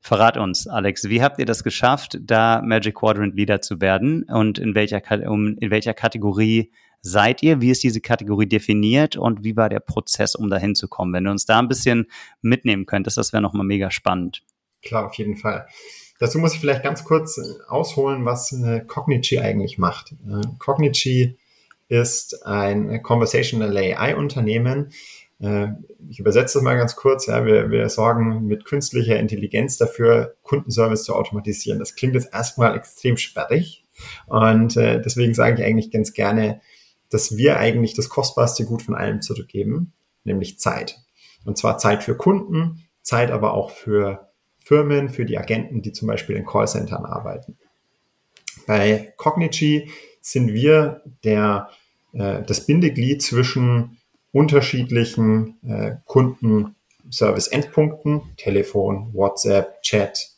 [0.00, 4.58] Verrat uns, Alex, wie habt ihr das geschafft, da Magic Quadrant Leader zu werden und
[4.58, 6.72] in welcher, in welcher Kategorie
[7.02, 7.60] seid ihr?
[7.60, 11.12] Wie ist diese Kategorie definiert und wie war der Prozess, um dahin zu kommen?
[11.12, 12.06] Wenn du uns da ein bisschen
[12.40, 14.42] mitnehmen könntest, das wäre nochmal mega spannend.
[14.82, 15.66] Klar, auf jeden Fall.
[16.18, 20.12] Dazu muss ich vielleicht ganz kurz äh, ausholen, was äh, Cognigy eigentlich macht.
[20.12, 21.38] Äh, Cognigy
[21.88, 24.92] ist ein Conversational AI-Unternehmen.
[26.08, 27.26] Ich übersetze das mal ganz kurz.
[27.26, 31.78] Ja, wir, wir sorgen mit künstlicher Intelligenz dafür, Kundenservice zu automatisieren.
[31.78, 33.86] Das klingt jetzt erstmal extrem sperrig.
[34.26, 36.60] Und deswegen sage ich eigentlich ganz gerne,
[37.08, 40.98] dass wir eigentlich das kostbarste Gut von allem zurückgeben, nämlich Zeit.
[41.46, 44.27] Und zwar Zeit für Kunden, Zeit aber auch für
[44.68, 47.56] Firmen, für die Agenten, die zum Beispiel in Callcentern arbeiten.
[48.66, 49.90] Bei Cognigy
[50.20, 51.70] sind wir der,
[52.12, 53.96] äh, das Bindeglied zwischen
[54.30, 60.32] unterschiedlichen äh, Kundenservice-Endpunkten, Telefon, WhatsApp, Chat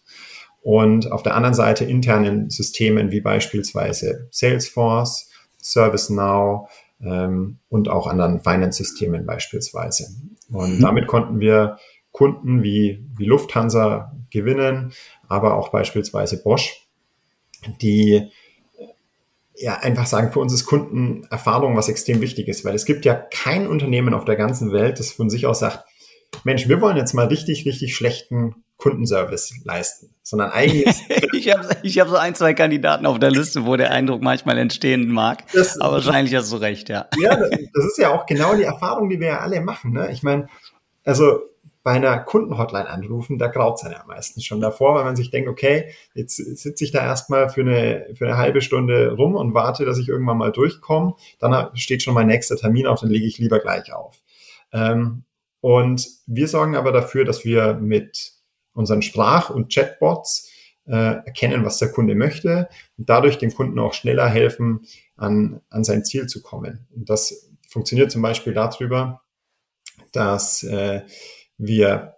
[0.63, 5.29] und auf der anderen Seite internen Systemen wie beispielsweise Salesforce,
[5.61, 6.71] ServiceNow
[7.03, 10.07] ähm, und auch anderen Finance-Systemen beispielsweise.
[10.53, 10.83] Und mhm.
[10.83, 11.79] damit konnten wir
[12.13, 14.93] Kunden wie, wie Lufthansa gewinnen,
[15.29, 16.87] aber auch beispielsweise Bosch,
[17.81, 18.31] die
[19.55, 23.15] ja einfach sagen, für uns ist Kundenerfahrung was extrem wichtig ist, weil es gibt ja
[23.15, 25.85] kein Unternehmen auf der ganzen Welt, das von sich aus sagt,
[26.45, 30.97] Mensch, wir wollen jetzt mal richtig, richtig schlechten Kundenservice leisten, sondern eigentlich.
[31.33, 34.57] ich habe ich hab so ein, zwei Kandidaten auf der Liste, wo der Eindruck manchmal
[34.57, 35.45] entstehen mag.
[35.53, 37.07] Das, aber wahrscheinlich hast du recht, ja.
[37.19, 39.93] Ja, das ist ja auch genau die Erfahrung, die wir ja alle machen.
[39.93, 40.11] Ne?
[40.13, 40.49] Ich meine,
[41.05, 41.41] also
[41.83, 45.49] bei einer Kundenhotline anrufen, da graut es ja meistens schon davor, weil man sich denkt,
[45.49, 49.85] okay, jetzt sitze ich da erstmal für eine, für eine halbe Stunde rum und warte,
[49.85, 51.15] dass ich irgendwann mal durchkomme.
[51.39, 54.21] Dann steht schon mein nächster Termin auf, dann lege ich lieber gleich auf.
[54.73, 55.25] Ähm,
[55.61, 58.33] und wir sorgen aber dafür, dass wir mit
[58.73, 60.51] unseren Sprach- und Chatbots
[60.87, 62.69] äh, erkennen, was der Kunde möchte
[62.99, 66.87] und dadurch dem Kunden auch schneller helfen, an, an sein Ziel zu kommen.
[66.95, 69.23] Und das funktioniert zum Beispiel darüber,
[70.13, 71.03] dass äh,
[71.61, 72.17] wir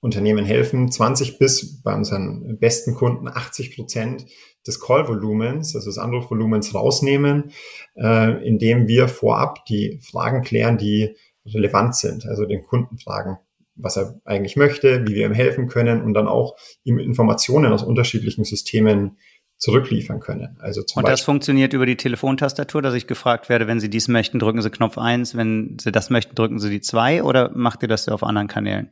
[0.00, 4.26] Unternehmen helfen, 20 bis bei unseren besten Kunden 80 Prozent
[4.66, 7.52] des Call-Volumens, also des Anrufvolumens rausnehmen,
[7.96, 13.38] äh, indem wir vorab die Fragen klären, die relevant sind, also den Kunden fragen,
[13.76, 17.82] was er eigentlich möchte, wie wir ihm helfen können und dann auch ihm Informationen aus
[17.82, 19.18] unterschiedlichen Systemen
[19.62, 20.56] zurückliefern können.
[20.58, 23.88] Also zum und das Beispiel, funktioniert über die Telefontastatur, dass ich gefragt werde, wenn Sie
[23.88, 27.52] dies möchten, drücken Sie Knopf eins, wenn Sie das möchten, drücken Sie die zwei oder
[27.54, 28.90] macht ihr das auf anderen Kanälen?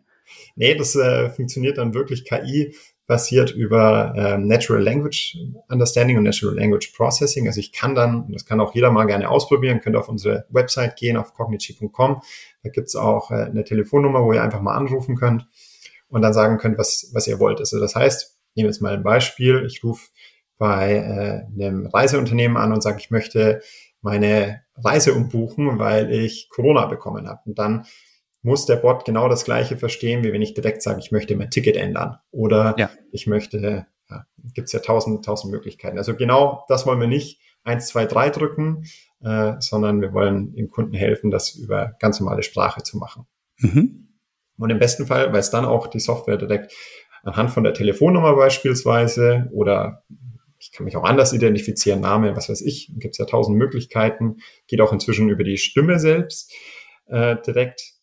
[0.55, 2.73] Nee, das äh, funktioniert dann wirklich KI
[3.09, 5.37] basiert über äh, Natural Language
[5.69, 7.49] Understanding und Natural Language Processing.
[7.49, 10.95] Also ich kann dann, das kann auch jeder mal gerne ausprobieren, könnt auf unsere Website
[10.95, 12.23] gehen, auf cognigy.com.
[12.63, 15.49] Da gibt's auch äh, eine Telefonnummer, wo ihr einfach mal anrufen könnt
[16.09, 17.59] und dann sagen könnt, was, was ihr wollt.
[17.59, 19.65] Also das heißt, nehmen wir jetzt mal ein Beispiel.
[19.67, 20.11] Ich rufe
[20.61, 23.63] bei äh, einem Reiseunternehmen an und sage, ich möchte
[24.03, 27.41] meine Reise umbuchen, weil ich Corona bekommen habe.
[27.47, 27.87] Und dann
[28.43, 31.51] muss der Bot genau das Gleiche verstehen, wie wenn ich direkt sage, ich möchte mein
[31.51, 32.91] Ticket ändern oder ja.
[33.11, 35.97] ich möchte, ja, gibt es ja tausend, tausend Möglichkeiten.
[35.97, 38.85] Also genau das wollen wir nicht eins, zwei, drei drücken,
[39.23, 43.27] äh, sondern wir wollen dem Kunden helfen, das über ganz normale Sprache zu machen.
[43.61, 44.09] Mhm.
[44.59, 46.75] Und im besten Fall weiß dann auch die Software direkt
[47.23, 50.05] anhand von der Telefonnummer beispielsweise oder
[50.61, 54.37] ich kann mich auch anders identifizieren, Name, was weiß ich, gibt es ja tausend Möglichkeiten,
[54.67, 56.53] geht auch inzwischen über die Stimme selbst
[57.07, 58.01] äh, direkt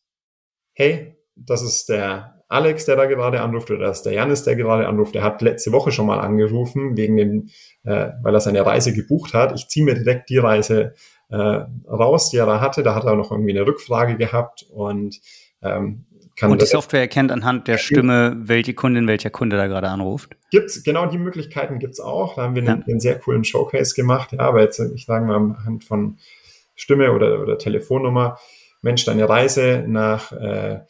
[0.77, 4.55] hey, das ist der Alex, der da gerade anruft, oder das ist der Janis, der
[4.55, 7.49] gerade anruft, der hat letzte Woche schon mal angerufen, wegen dem,
[7.83, 9.53] äh, weil er seine Reise gebucht hat.
[9.55, 10.93] Ich ziehe mir direkt die Reise
[11.29, 12.83] äh, raus, die er da hatte.
[12.83, 15.19] Da hat er noch irgendwie eine Rückfrage gehabt und
[15.61, 16.05] ähm,
[16.37, 20.37] kann und die Software erkennt anhand der Stimme, welche Kundin, welcher Kunde da gerade anruft.
[20.51, 22.35] Gibt's genau die Möglichkeiten gibt's auch.
[22.35, 22.73] Da haben wir ja.
[22.73, 24.31] einen, einen, sehr coolen Showcase gemacht.
[24.31, 26.17] Ja, aber jetzt ich sage mal anhand von
[26.75, 28.37] Stimme oder, oder Telefonnummer
[28.81, 30.81] Mensch, deine Reise nach äh,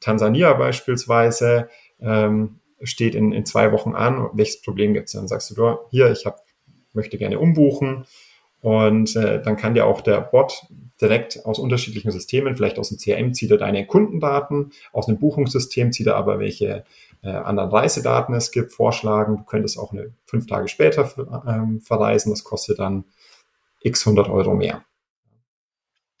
[0.00, 1.68] Tansania beispielsweise
[2.00, 4.28] ähm, steht in, in zwei Wochen an.
[4.34, 5.14] Welches Problem gibt es?
[5.14, 6.40] Dann sagst du, du hier, ich hab,
[6.92, 8.04] möchte gerne umbuchen.
[8.64, 10.64] Und äh, dann kann dir auch der Bot
[10.98, 15.92] direkt aus unterschiedlichen Systemen, vielleicht aus dem CRM zieht er deine Kundendaten, aus einem Buchungssystem
[15.92, 16.86] zieht er aber welche
[17.22, 19.36] äh, anderen Reisedaten es gibt, vorschlagen.
[19.36, 21.10] Du könntest auch eine fünf Tage später
[21.46, 22.30] ähm, verreisen.
[22.30, 23.04] Das kostet dann
[23.82, 24.82] x 100 Euro mehr.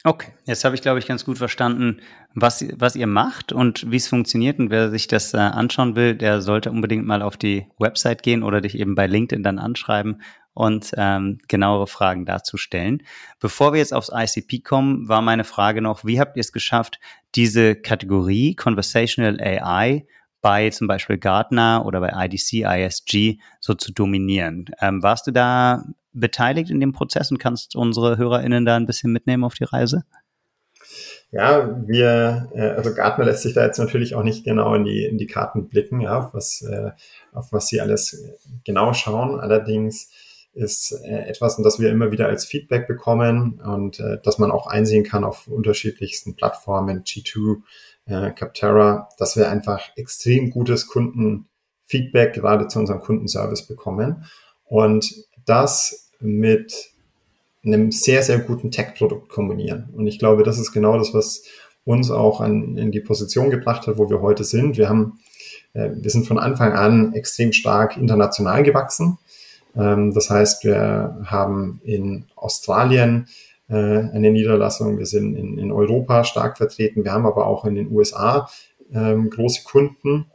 [0.06, 2.02] Okay, jetzt habe ich, glaube ich, ganz gut verstanden,
[2.34, 4.58] was, was ihr macht und wie es funktioniert.
[4.58, 8.42] Und wer sich das äh, anschauen will, der sollte unbedingt mal auf die Website gehen
[8.42, 10.20] oder dich eben bei LinkedIn dann anschreiben
[10.52, 13.02] und ähm, genauere Fragen dazu stellen.
[13.40, 17.00] Bevor wir jetzt aufs ICP kommen, war meine Frage noch, wie habt ihr es geschafft,
[17.34, 20.06] diese Kategorie Conversational AI
[20.42, 24.66] bei zum Beispiel Gartner oder bei IDC, ISG so zu dominieren?
[24.82, 25.82] Ähm, warst du da
[26.14, 30.04] beteiligt in dem Prozess und kannst unsere HörerInnen da ein bisschen mitnehmen auf die Reise?
[31.30, 35.04] Ja, wir, äh, also Gartner lässt sich da jetzt natürlich auch nicht genau in die,
[35.04, 36.92] in die Karten blicken, ja, auf was, äh,
[37.32, 38.32] auf was sie alles
[38.64, 39.40] genau schauen.
[39.40, 40.10] Allerdings
[40.52, 44.68] ist äh, etwas, das wir immer wieder als Feedback bekommen und äh, dass man auch
[44.68, 47.62] einsehen kann auf unterschiedlichsten Plattformen, G2,
[48.06, 54.24] äh, Capterra, dass wir einfach extrem gutes Kundenfeedback gerade zu unserem Kundenservice bekommen.
[54.64, 55.12] Und
[55.44, 56.90] das mit
[57.64, 59.88] einem sehr, sehr guten Tech-Produkt kombinieren.
[59.94, 61.44] Und ich glaube, das ist genau das, was
[61.84, 64.76] uns auch an, in die Position gebracht hat, wo wir heute sind.
[64.76, 65.20] Wir haben,
[65.74, 69.18] äh, wir sind von Anfang an extrem stark international gewachsen.
[69.76, 73.28] Ähm, das heißt, wir haben in Australien
[73.68, 77.74] äh, eine Niederlassung, wir sind in, in Europa stark vertreten, wir haben aber auch in
[77.74, 78.48] den USA
[78.92, 80.26] ähm, große Kunden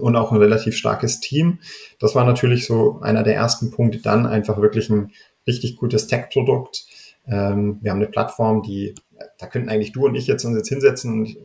[0.00, 1.58] und auch ein relativ starkes Team.
[1.98, 5.12] Das war natürlich so einer der ersten Punkte, dann einfach wirklich ein
[5.46, 6.86] richtig gutes Tech-Produkt.
[7.26, 8.94] Ähm, wir haben eine Plattform, die,
[9.38, 11.36] da könnten eigentlich du und ich jetzt uns jetzt hinsetzen und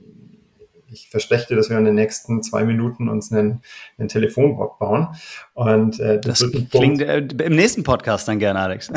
[0.89, 3.61] ich verspreche dir, dass wir in den nächsten zwei Minuten uns einen,
[3.97, 5.09] einen Telefonbot bauen.
[5.53, 8.89] Und äh, das, das klingt äh, im nächsten Podcast dann gerne, Alex.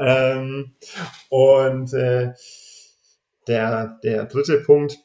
[0.00, 0.72] ähm,
[1.28, 2.32] und äh,
[3.46, 4.98] der, der dritte Punkt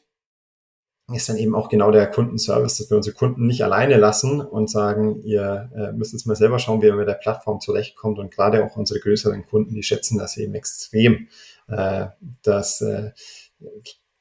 [1.12, 4.70] ist dann eben auch genau der Kundenservice, dass wir unsere Kunden nicht alleine lassen und
[4.70, 8.18] sagen, ihr äh, müsst jetzt mal selber schauen, wie ihr mit der Plattform zurechtkommt.
[8.18, 11.28] Und gerade auch unsere größeren Kunden, die schätzen das eben extrem,
[11.68, 12.06] äh,
[12.46, 13.10] äh,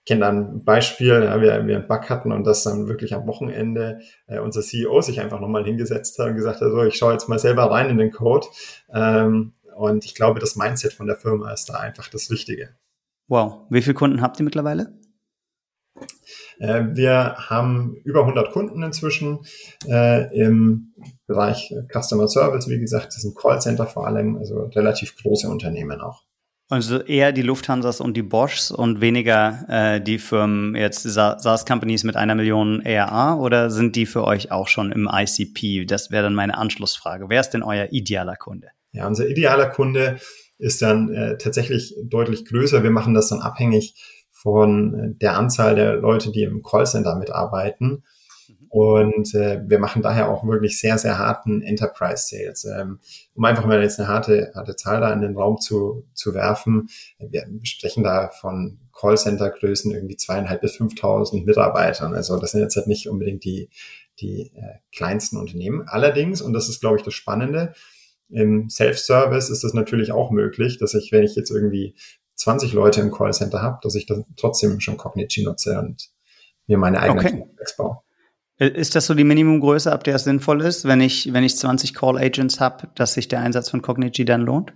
[0.05, 4.01] kenne dann ein Beispiel, ja, wir, einen Bug hatten und das dann wirklich am Wochenende
[4.27, 7.29] äh, unser CEO sich einfach nochmal hingesetzt hat und gesagt hat, so, ich schaue jetzt
[7.29, 8.47] mal selber rein in den Code.
[8.93, 12.75] Ähm, und ich glaube, das Mindset von der Firma ist da einfach das Wichtige.
[13.29, 13.61] Wow.
[13.69, 14.91] Wie viele Kunden habt ihr mittlerweile?
[16.59, 19.39] Äh, wir haben über 100 Kunden inzwischen
[19.87, 20.93] äh, im
[21.27, 22.67] Bereich Customer Service.
[22.67, 26.23] Wie gesagt, das sind Callcenter vor allem, also relativ große Unternehmen auch.
[26.69, 32.15] Also eher die Lufthansas und die Boschs und weniger äh, die Firmen, jetzt SaaS-Companies mit
[32.15, 35.85] einer Million ERA oder sind die für euch auch schon im ICP?
[35.85, 37.25] Das wäre dann meine Anschlussfrage.
[37.29, 38.69] Wer ist denn euer idealer Kunde?
[38.91, 40.17] Ja, unser idealer Kunde
[40.57, 42.81] ist dann äh, tatsächlich deutlich größer.
[42.81, 43.93] Wir machen das dann abhängig
[44.43, 48.03] von äh, der Anzahl der Leute, die im Callcenter mitarbeiten.
[48.67, 52.65] Und äh, wir machen daher auch wirklich sehr, sehr harten Enterprise Sales.
[52.65, 52.99] Ähm,
[53.35, 56.89] um einfach mal jetzt eine harte, harte Zahl da in den Raum zu, zu werfen.
[57.19, 62.13] Wir sprechen da von Callcenter-Größen irgendwie zweieinhalb bis fünftausend Mitarbeitern.
[62.13, 63.69] Also das sind jetzt halt nicht unbedingt die,
[64.19, 65.83] die äh, kleinsten Unternehmen.
[65.87, 67.73] Allerdings, und das ist, glaube ich, das Spannende,
[68.29, 71.95] im Self-Service ist es natürlich auch möglich, dass ich, wenn ich jetzt irgendwie
[72.35, 76.09] 20 Leute im Callcenter habe, dass ich dann trotzdem schon Cognigy nutze und
[76.67, 77.45] mir meine eigenen okay.
[77.77, 77.99] baue.
[78.57, 81.57] Äh, ist das so die Minimumgröße, ab der es sinnvoll ist, wenn ich, wenn ich
[81.57, 84.73] 20 Call Agents habe, dass sich der Einsatz von Cognigy dann lohnt?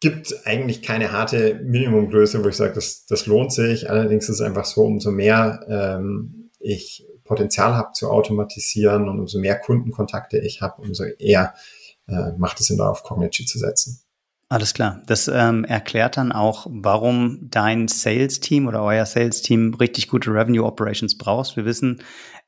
[0.00, 3.90] Gibt eigentlich keine harte Minimumgröße, wo ich sage, das, das lohnt sich.
[3.90, 9.38] Allerdings ist es einfach so, umso mehr ähm, ich Potenzial habe zu automatisieren und umso
[9.38, 11.54] mehr Kundenkontakte ich habe, umso eher
[12.06, 14.03] äh, macht es Sinn, da auf Cognigy zu setzen.
[14.48, 15.02] Alles klar.
[15.06, 21.16] Das ähm, erklärt dann auch, warum dein Sales-Team oder euer Sales-Team richtig gute Revenue Operations
[21.16, 21.56] brauchst.
[21.56, 22.02] Wir wissen,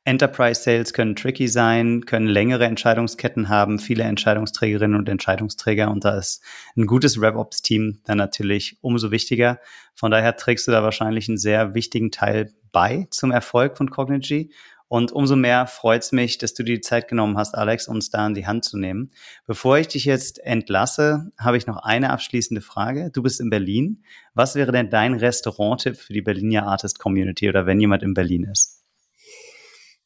[0.06, 6.16] Enterprise Sales können tricky sein, können längere Entscheidungsketten haben, viele Entscheidungsträgerinnen und Entscheidungsträger und da
[6.16, 6.44] ist
[6.76, 9.58] ein gutes RevOps-Team dann natürlich umso wichtiger.
[9.96, 14.52] Von daher trägst du da wahrscheinlich einen sehr wichtigen Teil bei zum Erfolg von Cognigy
[14.88, 18.10] und umso mehr freut es mich, dass du dir die Zeit genommen hast, Alex, uns
[18.10, 19.10] da in die Hand zu nehmen.
[19.46, 23.10] Bevor ich dich jetzt entlasse, habe ich noch eine abschließende Frage.
[23.12, 24.04] Du bist in Berlin.
[24.34, 28.44] Was wäre denn dein Restaurant-Tipp für die Berliner Artist Community oder wenn jemand in Berlin
[28.44, 28.84] ist?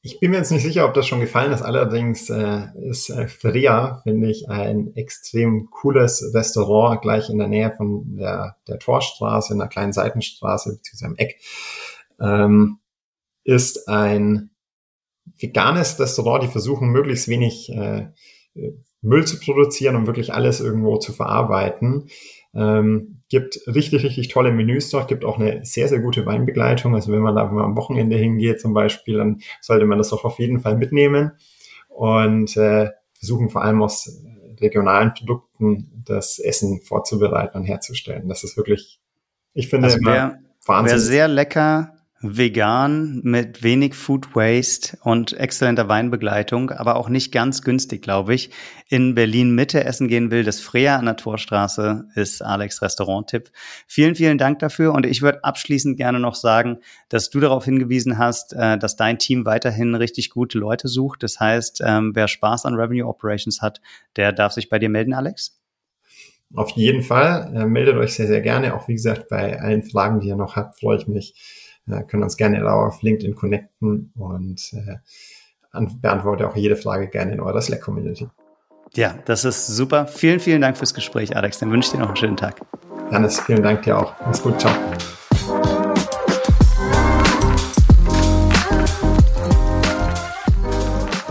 [0.03, 1.61] Ich bin mir jetzt nicht sicher, ob das schon gefallen ist.
[1.61, 7.71] Allerdings äh, ist äh, Feria, finde ich, ein extrem cooles Restaurant gleich in der Nähe
[7.77, 11.39] von der, der Torstraße, in einer kleinen Seitenstraße, beziehungsweise am Eck.
[12.19, 12.79] Ähm,
[13.45, 14.50] ist ein
[15.39, 18.09] veganes Restaurant, die versuchen möglichst wenig äh,
[19.03, 22.09] Müll zu produzieren und wirklich alles irgendwo zu verarbeiten.
[22.53, 26.95] Ähm, gibt richtig, richtig tolle Menüs dort, gibt auch eine sehr, sehr gute Weinbegleitung.
[26.95, 30.25] Also wenn man da man am Wochenende hingeht zum Beispiel, dann sollte man das auch
[30.25, 31.33] auf jeden Fall mitnehmen
[31.89, 34.23] und äh, versuchen vor allem aus
[34.61, 38.29] regionalen Produkten das Essen vorzubereiten und herzustellen.
[38.29, 39.01] Das ist wirklich,
[39.55, 39.99] ich finde, also
[40.67, 40.93] Wahnsinn.
[40.93, 47.63] Wer sehr lecker vegan mit wenig Food Waste und exzellenter Weinbegleitung, aber auch nicht ganz
[47.63, 48.51] günstig, glaube ich,
[48.89, 53.51] in Berlin Mitte essen gehen will, das Freya an der Torstraße ist Alex Restaurant-Tipp.
[53.87, 58.19] Vielen, vielen Dank dafür und ich würde abschließend gerne noch sagen, dass du darauf hingewiesen
[58.19, 61.23] hast, äh, dass dein Team weiterhin richtig gute Leute sucht.
[61.23, 63.81] Das heißt, ähm, wer Spaß an Revenue Operations hat,
[64.17, 65.59] der darf sich bei dir melden, Alex?
[66.55, 67.51] Auf jeden Fall.
[67.55, 68.75] Äh, meldet euch sehr, sehr gerne.
[68.75, 71.35] Auch wie gesagt, bei allen Fragen, die ihr noch habt, freue ich mich
[71.93, 74.97] äh, können uns gerne auf LinkedIn connecten und äh,
[76.01, 78.29] beantworte auch jede Frage gerne in eurer Slack-Community.
[78.95, 80.07] Ja, das ist super.
[80.07, 81.59] Vielen, vielen Dank fürs Gespräch, Alex.
[81.61, 82.61] Dann wünsche ich dir noch einen schönen Tag.
[83.13, 84.15] Janis, vielen Dank dir auch.
[84.25, 84.61] Mach's gut.
[84.61, 84.73] Ciao.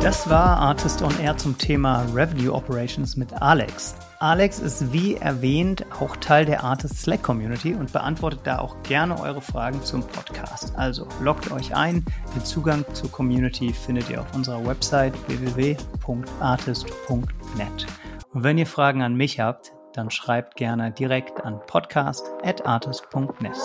[0.01, 3.95] Das war Artist on Air zum Thema Revenue Operations mit Alex.
[4.21, 9.17] Alex ist wie erwähnt auch Teil der Artist Slack Community und beantwortet da auch gerne
[9.17, 10.73] eure Fragen zum Podcast.
[10.75, 12.03] Also loggt euch ein.
[12.35, 17.87] Den Zugang zur Community findet ihr auf unserer Website www.artist.net.
[18.33, 23.55] Und wenn ihr Fragen an mich habt, dann schreibt gerne direkt an podcast.artist.net.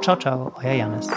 [0.00, 1.10] Ciao, ciao, euer Janis.